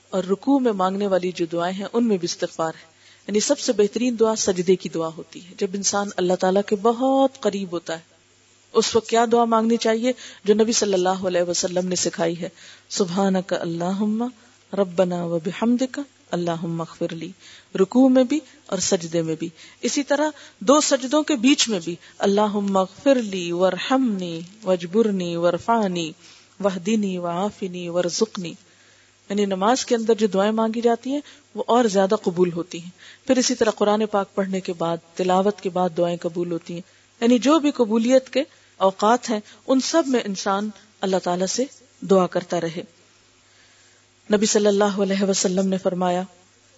[0.10, 2.86] اور رکوع میں مانگنے والی جو دعائیں ہیں، ان میں بھی استغفار ہے۔
[3.28, 6.76] یعنی سب سے بہترین دعا سجدے کی دعا ہوتی ہے۔ جب انسان اللہ تعالیٰ کے
[6.76, 8.04] بہت قریب ہوتا ہے،
[8.74, 10.14] اس وقت کیا دعا مانگنی چاہیے
[10.44, 12.50] جو نبی صلی اللہ علیہ وسلم نے سکھائی ہے؟
[12.90, 14.24] سبحان کا اللہ
[14.74, 16.02] ربنا و بحمد کا
[16.36, 17.32] اللہ مغفر لی،
[17.82, 19.50] رکوع میں بھی اور سجدے میں بھی۔
[19.82, 20.30] اسی طرح
[20.60, 26.12] دو سجدوں کے بیچ میں بھی اللہ مغفر لی ورحمنی وجبرنی ورفانی
[26.64, 28.54] وحدینی وعافنی، ورزقنی۔
[29.30, 31.22] یعنی نماز کے اندر جو دعائیں مانگی جاتی ہیں،
[31.56, 32.90] وہ اور زیادہ قبول ہوتی ہیں۔
[33.28, 36.82] پھر اسی طرح قرآن پاک پڑھنے کے بعد، تلاوت کے بعد دعائیں قبول ہوتی ہیں۔
[37.22, 38.44] یعنی جو بھی قبولیت کے
[38.78, 40.70] اوقات ہیں، ان سب میں انسان
[41.02, 41.66] اللہ تعالی سے
[42.02, 42.95] دعا کرتا رہے۔
[44.34, 46.22] نبی صلی اللہ علیہ وسلم نے فرمایا،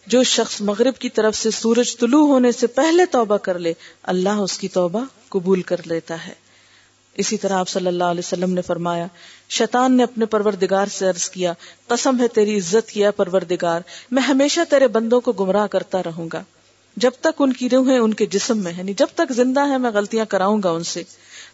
[0.07, 3.73] جو شخص مغرب کی طرف سے سورج طلوع ہونے سے پہلے توبہ کر لے،
[4.03, 6.33] اللہ اس کی توبہ قبول کر لیتا ہے۔
[7.13, 9.07] اسی طرح آپ صلی اللہ علیہ وسلم نے فرمایا،
[9.49, 11.53] شیطان نے اپنے پروردگار سے عرض کیا،
[11.87, 13.81] قسم ہے تیری عزت کیا پروردگار،
[14.11, 16.43] میں ہمیشہ تیرے بندوں کو گمراہ کرتا رہوں گا۔
[16.95, 19.91] جب تک ان کی روحیں ان کے جسم میں یعنی جب تک زندہ ہے میں
[19.91, 21.03] غلطیاں کراؤں گا ان سے۔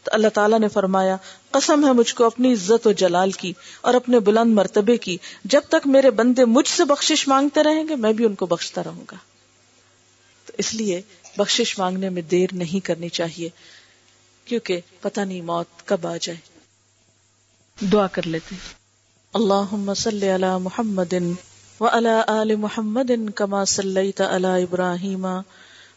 [0.03, 1.17] تو اللہ تعالیٰ نے فرمایا
[1.51, 5.61] قسم ہے مجھ کو اپنی عزت و جلال کی اور اپنے بلند مرتبے کی۔ جب
[5.69, 9.03] تک میرے بندے مجھ سے بخشش مانگتے رہیں گے میں بھی ان کو بخشتا رہوں
[9.11, 9.17] گا۔
[10.45, 11.01] تو اس لیے
[11.37, 13.49] بخشش مانگنے میں دیر نہیں کرنی چاہیے
[14.45, 16.39] کیونکہ پتہ نہیں موت کب آ جائے۔
[17.85, 18.55] دعا کر لیتے
[19.33, 21.13] اللہ صلی علی محمد
[21.79, 25.25] وعلى آل محمد كما صليت على إبراهيم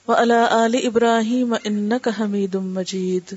[0.09, 3.34] وعلى آل إبراهيم إنك حميد مجيد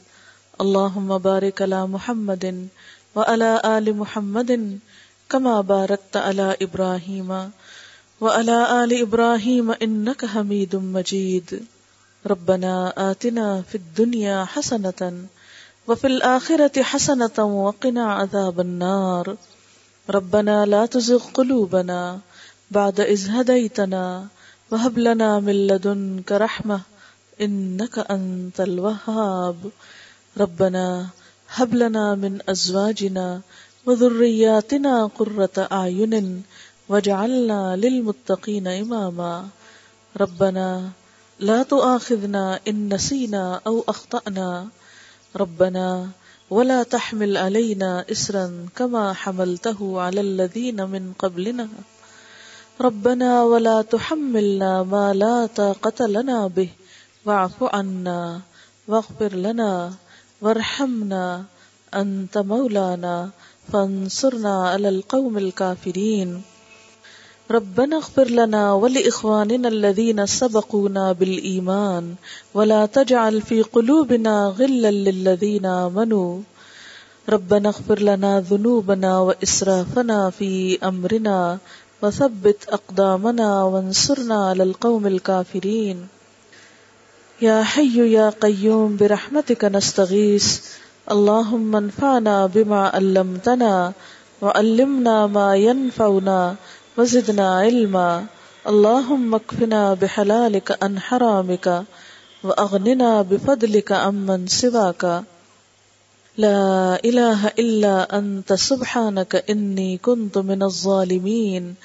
[0.62, 2.68] اللهم بارك على محمد
[3.16, 4.80] وعلى آل محمد
[5.30, 7.52] كما باركت على إبراهيم
[8.22, 11.64] وعلى آل إبراهيم إنك حميد مجيد
[12.28, 15.02] ربنا آتنا في الدنيا حسنة
[15.88, 19.36] وفي الآخرة حسنة وقنا عذاب النار.
[20.10, 22.20] ربنا لا تزغ قلوبنا
[22.72, 24.28] بعد إذ هديتنا
[24.72, 26.82] وهب لنا من لدنك رحمة
[27.42, 29.58] إنك أنت الوهاب
[30.38, 31.08] ربنا
[31.50, 33.42] هب لنا من ازواجنا
[33.86, 36.44] وذرياتنا قرة اعين
[36.90, 39.48] واجعلنا للمتقين اماما.
[40.18, 40.90] ربنا
[41.40, 44.68] لا تؤاخذنا ان نسينا او اخطأنا
[45.36, 46.10] ربنا
[46.50, 51.68] ولا تحمل علينا اسرا كما حملته على الذين من قبلنا.
[52.82, 56.70] ربنا ولا تحملنا ما لا طاقة لنا به.
[57.26, 58.42] واعف عنا
[58.88, 59.94] واغفر لنا
[60.42, 61.44] وارحمنا
[61.94, 63.30] انت مولانا
[63.72, 66.42] فانصرنا على القوم الكافرين.
[67.52, 72.16] ربنا اغفر لنا ولإخواننا الذين سبقونا بالإيمان
[72.54, 76.40] ولا تجعل في قلوبنا غلا للذين آمنوا.
[77.30, 81.58] ربنا اغفر لنا ذنوبنا وإسرافنا في أمرنا
[82.02, 86.08] وثبت أقدامنا وانصرنا على القوم الكافرين.
[87.42, 90.60] یا حی یا قیوم برحمتک نستغیث
[91.12, 93.92] اللهم انفعنا بما علمتنا
[94.42, 96.56] وعلمنا ما ينفعنا
[96.98, 98.26] وزدنا علما.
[98.68, 101.84] اللهم اكفنا بحلالك عن حرامك
[102.44, 105.24] واغننا بفضلك عمن سواك.
[106.38, 111.76] لا إله إلا أنت، سبحانك إني كنت من الظالمين.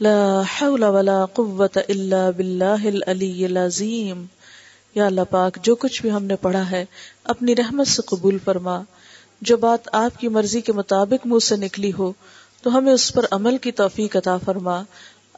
[0.00, 4.39] لا حول ولا قوة إلا بالله العلي العظيم.
[4.94, 6.84] یا اللہ پاک، جو کچھ بھی ہم نے پڑھا ہے،
[7.24, 8.82] اپنی رحمت سے قبول فرما۔
[9.40, 12.12] جو بات آپ کی مرضی کے مطابق منہ سے نکلی ہو،
[12.62, 14.82] تو ہمیں اس پر عمل کی توفیق عطا فرما۔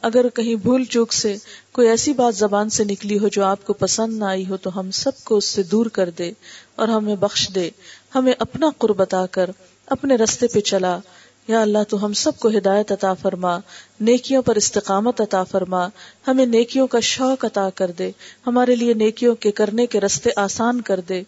[0.01, 1.35] اگر کہیں بھول چوک سے
[1.71, 4.79] کوئی ایسی بات زبان سے نکلی ہو جو آپ کو پسند نہ آئی ہو، تو
[4.79, 6.31] ہم سب کو اس سے دور کر دے
[6.75, 7.69] اور ہمیں بخش دے۔
[8.15, 9.49] ہمیں اپنا قرب عطا کر،
[9.85, 10.99] اپنے رستے پہ چلا۔
[11.47, 13.57] یا اللہ تو ہم سب کو ہدایت عطا فرما،
[13.99, 15.87] نیکیوں پر استقامت عطا فرما،
[16.27, 18.11] ہمیں نیکیوں کا شوق عطا کر دے،
[18.47, 21.23] ہمارے لیے نیکیوں کے کرنے کے رستے آسان کر دے،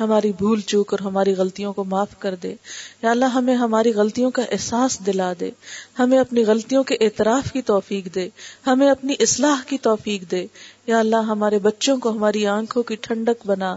[0.00, 2.54] ہماری بھول چوک اور ہماری غلطیوں کو معاف کر دے۔
[3.02, 5.50] یا اللہ، ہمیں ہماری غلطیوں کا احساس دلا دے،
[5.98, 8.28] ہمیں اپنی غلطیوں کے اعتراف کی توفیق دے،
[8.66, 10.46] ہمیں اپنی اصلاح کی توفیق دے۔
[10.86, 13.76] یا اللہ، ہمارے بچوں کو، ہماری آنکھوں کی ٹھنڈک بنا۔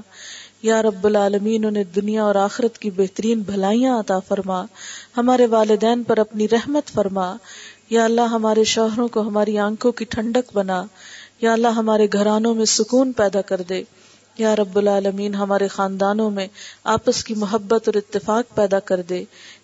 [0.66, 4.66] یا رب العالمین، انہیں دنیا اور آخرت کی بہترین بھلائیاں عطا فرما۔
[5.18, 7.36] ہمارے والدین پر اپنی رحمت فرما۔
[7.90, 10.86] یا اللہ، ہمارے شوہروں کو ہماری آنکھوں کی ٹھنڈک بنا۔
[11.42, 13.84] یا اللہ، ہمارے گھرانوں میں سکون پیدا کر دے۔
[14.38, 16.48] یا رب العالمین، ہمارے خاندانوں میں
[16.84, 19.24] آپس کی محبت اور اتفاق پیدا کر دے۔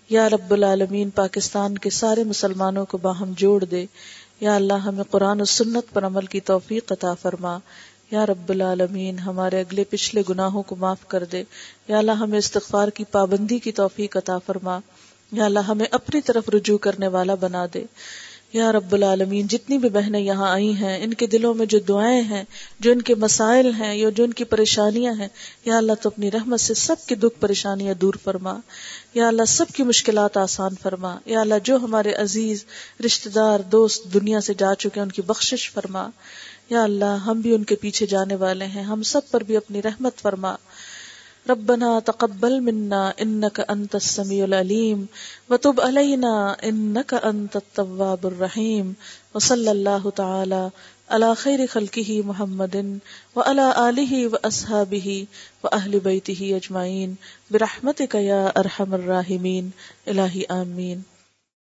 [0.09, 3.85] یا رب العالمین، پاکستان کے سارے مسلمانوں کو باہم جوڑ دے۔
[4.39, 7.57] یا اللہ، ہمیں قرآن و سنت پر عمل کی توفیق عطا فرما۔
[8.11, 11.43] یا رب العالمین، ہمارے اگلے پچھلے گناہوں کو معاف کر دے۔
[11.87, 14.79] یا اللہ، ہمیں استغفار کی پابندی کی توفیق عطا فرما۔
[15.31, 17.85] یا اللہ، ہمیں اپنی طرف رجوع کرنے والا بنا دے۔
[18.53, 22.21] یا رب العالمین، جتنی بھی بہنیں یہاں آئی ہیں، ان کے دلوں میں جو دعائیں
[22.21, 22.43] ہیں،
[22.79, 25.27] جو ان کے مسائل ہیں، یا جو ان کی پریشانیاں ہیں،
[25.65, 28.59] یا اللہ، تو اپنی رحمت سے سب کی دکھ پریشانیاں دور فرما۔
[29.13, 32.65] یا اللہ، سب کی مشکلات آسان فرما۔ یا اللہ، جو ہمارے عزیز،
[33.05, 36.09] رشتہ دار، دوست دنیا سے جا چکے ہیں، ان کی بخشش فرما۔
[36.69, 39.81] یا اللہ، ہم بھی ان کے پیچھے جانے والے ہیں، ہم سب پر بھی اپنی
[39.81, 40.55] رحمت فرما۔
[41.49, 45.05] ربنا تقبل منا انك انت السميع العليم
[45.49, 48.93] وتب علينا انك انت التواب الرحيم
[49.33, 50.69] وصلى الله تعالى
[51.09, 52.75] على خير خلقه محمد
[53.35, 55.25] وعلى اله واصحابه
[55.63, 57.15] واهل بيته اجمعين
[57.51, 59.71] برحمتك يا ارحم الراحمين
[60.07, 61.10] الهي امين